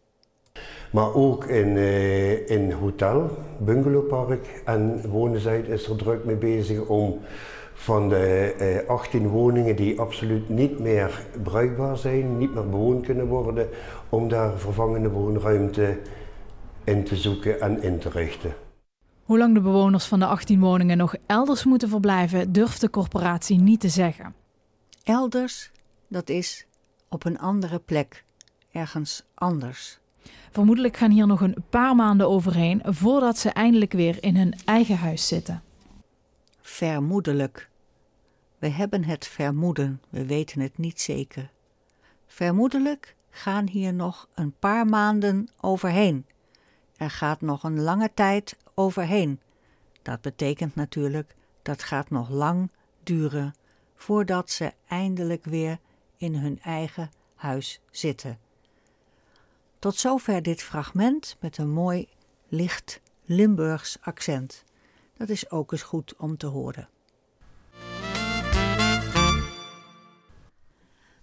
Maar 0.93 1.15
ook 1.15 1.45
in, 1.45 1.69
uh, 1.69 2.49
in 2.51 2.73
hotel, 2.73 3.31
bungalowpark 3.59 4.63
en 4.65 5.11
Wonen 5.11 5.67
is 5.67 5.89
er 5.89 5.97
druk 5.97 6.25
mee 6.25 6.37
bezig 6.37 6.81
om 6.87 7.21
van 7.75 8.09
de 8.09 8.55
uh, 8.85 8.89
18 8.89 9.29
woningen 9.29 9.77
die 9.77 10.01
absoluut 10.01 10.49
niet 10.49 10.79
meer 10.79 11.27
bruikbaar 11.43 11.97
zijn, 11.97 12.39
niet 12.39 12.55
meer 12.55 12.69
bewoond 12.69 13.05
kunnen 13.05 13.27
worden, 13.27 13.69
om 14.09 14.29
daar 14.29 14.59
vervangende 14.59 15.11
woonruimte 15.11 15.99
in 16.85 17.05
te 17.05 17.17
zoeken 17.17 17.61
en 17.61 17.83
in 17.83 17.99
te 17.99 18.09
richten. 18.09 18.55
Hoe 19.33 19.41
lang 19.41 19.55
de 19.55 19.61
bewoners 19.61 20.05
van 20.05 20.19
de 20.19 20.27
18 20.27 20.61
woningen 20.61 20.97
nog 20.97 21.15
elders 21.27 21.65
moeten 21.65 21.89
verblijven, 21.89 22.53
durft 22.53 22.81
de 22.81 22.91
corporatie 22.91 23.61
niet 23.61 23.81
te 23.81 23.89
zeggen. 23.89 24.35
Elders, 25.03 25.71
dat 26.09 26.29
is 26.29 26.67
op 27.09 27.25
een 27.25 27.39
andere 27.39 27.79
plek, 27.79 28.25
ergens 28.73 29.23
anders. 29.35 29.99
Vermoedelijk 30.51 30.97
gaan 30.97 31.11
hier 31.11 31.27
nog 31.27 31.41
een 31.41 31.65
paar 31.71 31.95
maanden 31.95 32.29
overheen 32.29 32.83
voordat 32.85 33.39
ze 33.39 33.51
eindelijk 33.51 33.93
weer 33.93 34.23
in 34.23 34.37
hun 34.37 34.55
eigen 34.65 34.97
huis 34.97 35.29
zitten. 35.29 35.63
Vermoedelijk. 36.61 37.69
We 38.59 38.69
hebben 38.69 39.05
het 39.05 39.27
vermoeden, 39.27 40.01
we 40.09 40.27
weten 40.27 40.61
het 40.61 40.79
niet 40.79 41.01
zeker. 41.01 41.51
Vermoedelijk 42.27 43.17
gaan 43.31 43.69
hier 43.69 43.95
nog 43.95 44.29
een 44.35 44.55
paar 44.59 44.87
maanden 44.87 45.49
overheen. 45.61 46.27
Er 47.03 47.11
gaat 47.11 47.41
nog 47.41 47.63
een 47.63 47.81
lange 47.81 48.11
tijd 48.15 48.57
overheen. 48.75 49.41
Dat 50.03 50.21
betekent 50.21 50.75
natuurlijk 50.75 51.35
dat 51.63 51.83
gaat 51.83 52.11
nog 52.11 52.29
lang 52.29 52.71
duren 53.03 53.55
voordat 53.95 54.51
ze 54.51 54.73
eindelijk 54.89 55.45
weer 55.45 55.79
in 56.17 56.35
hun 56.35 56.61
eigen 56.61 57.11
huis 57.35 57.81
zitten. 57.91 58.39
Tot 59.79 59.97
zover 59.97 60.43
dit 60.43 60.63
fragment 60.63 61.37
met 61.41 61.59
een 61.59 61.71
mooi, 61.71 62.09
licht 62.49 63.01
Limburgs 63.25 63.97
accent. 64.01 64.65
Dat 65.17 65.29
is 65.29 65.51
ook 65.51 65.73
eens 65.73 65.83
goed 65.83 66.17
om 66.17 66.37
te 66.37 66.47
horen. 66.47 66.89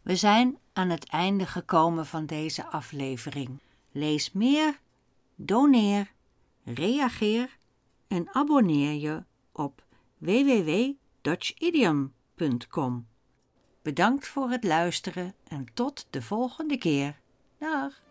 We 0.01 0.15
zijn 0.15 0.57
aan 0.73 0.89
het 0.89 1.09
einde 1.09 1.45
gekomen 1.45 2.05
van 2.05 2.25
deze 2.25 2.65
aflevering. 2.65 3.59
Lees 3.91 4.31
meer, 4.31 4.79
doneer, 5.41 6.11
reageer 6.63 7.57
en 8.07 8.33
abonneer 8.33 8.93
je 8.93 9.23
op 9.51 9.85
www.dutchidiom.com. 10.17 13.07
Bedankt 13.81 14.27
voor 14.27 14.49
het 14.49 14.63
luisteren 14.63 15.33
en 15.47 15.65
tot 15.73 16.07
de 16.09 16.21
volgende 16.21 16.77
keer. 16.77 17.19
Dag! 17.57 18.01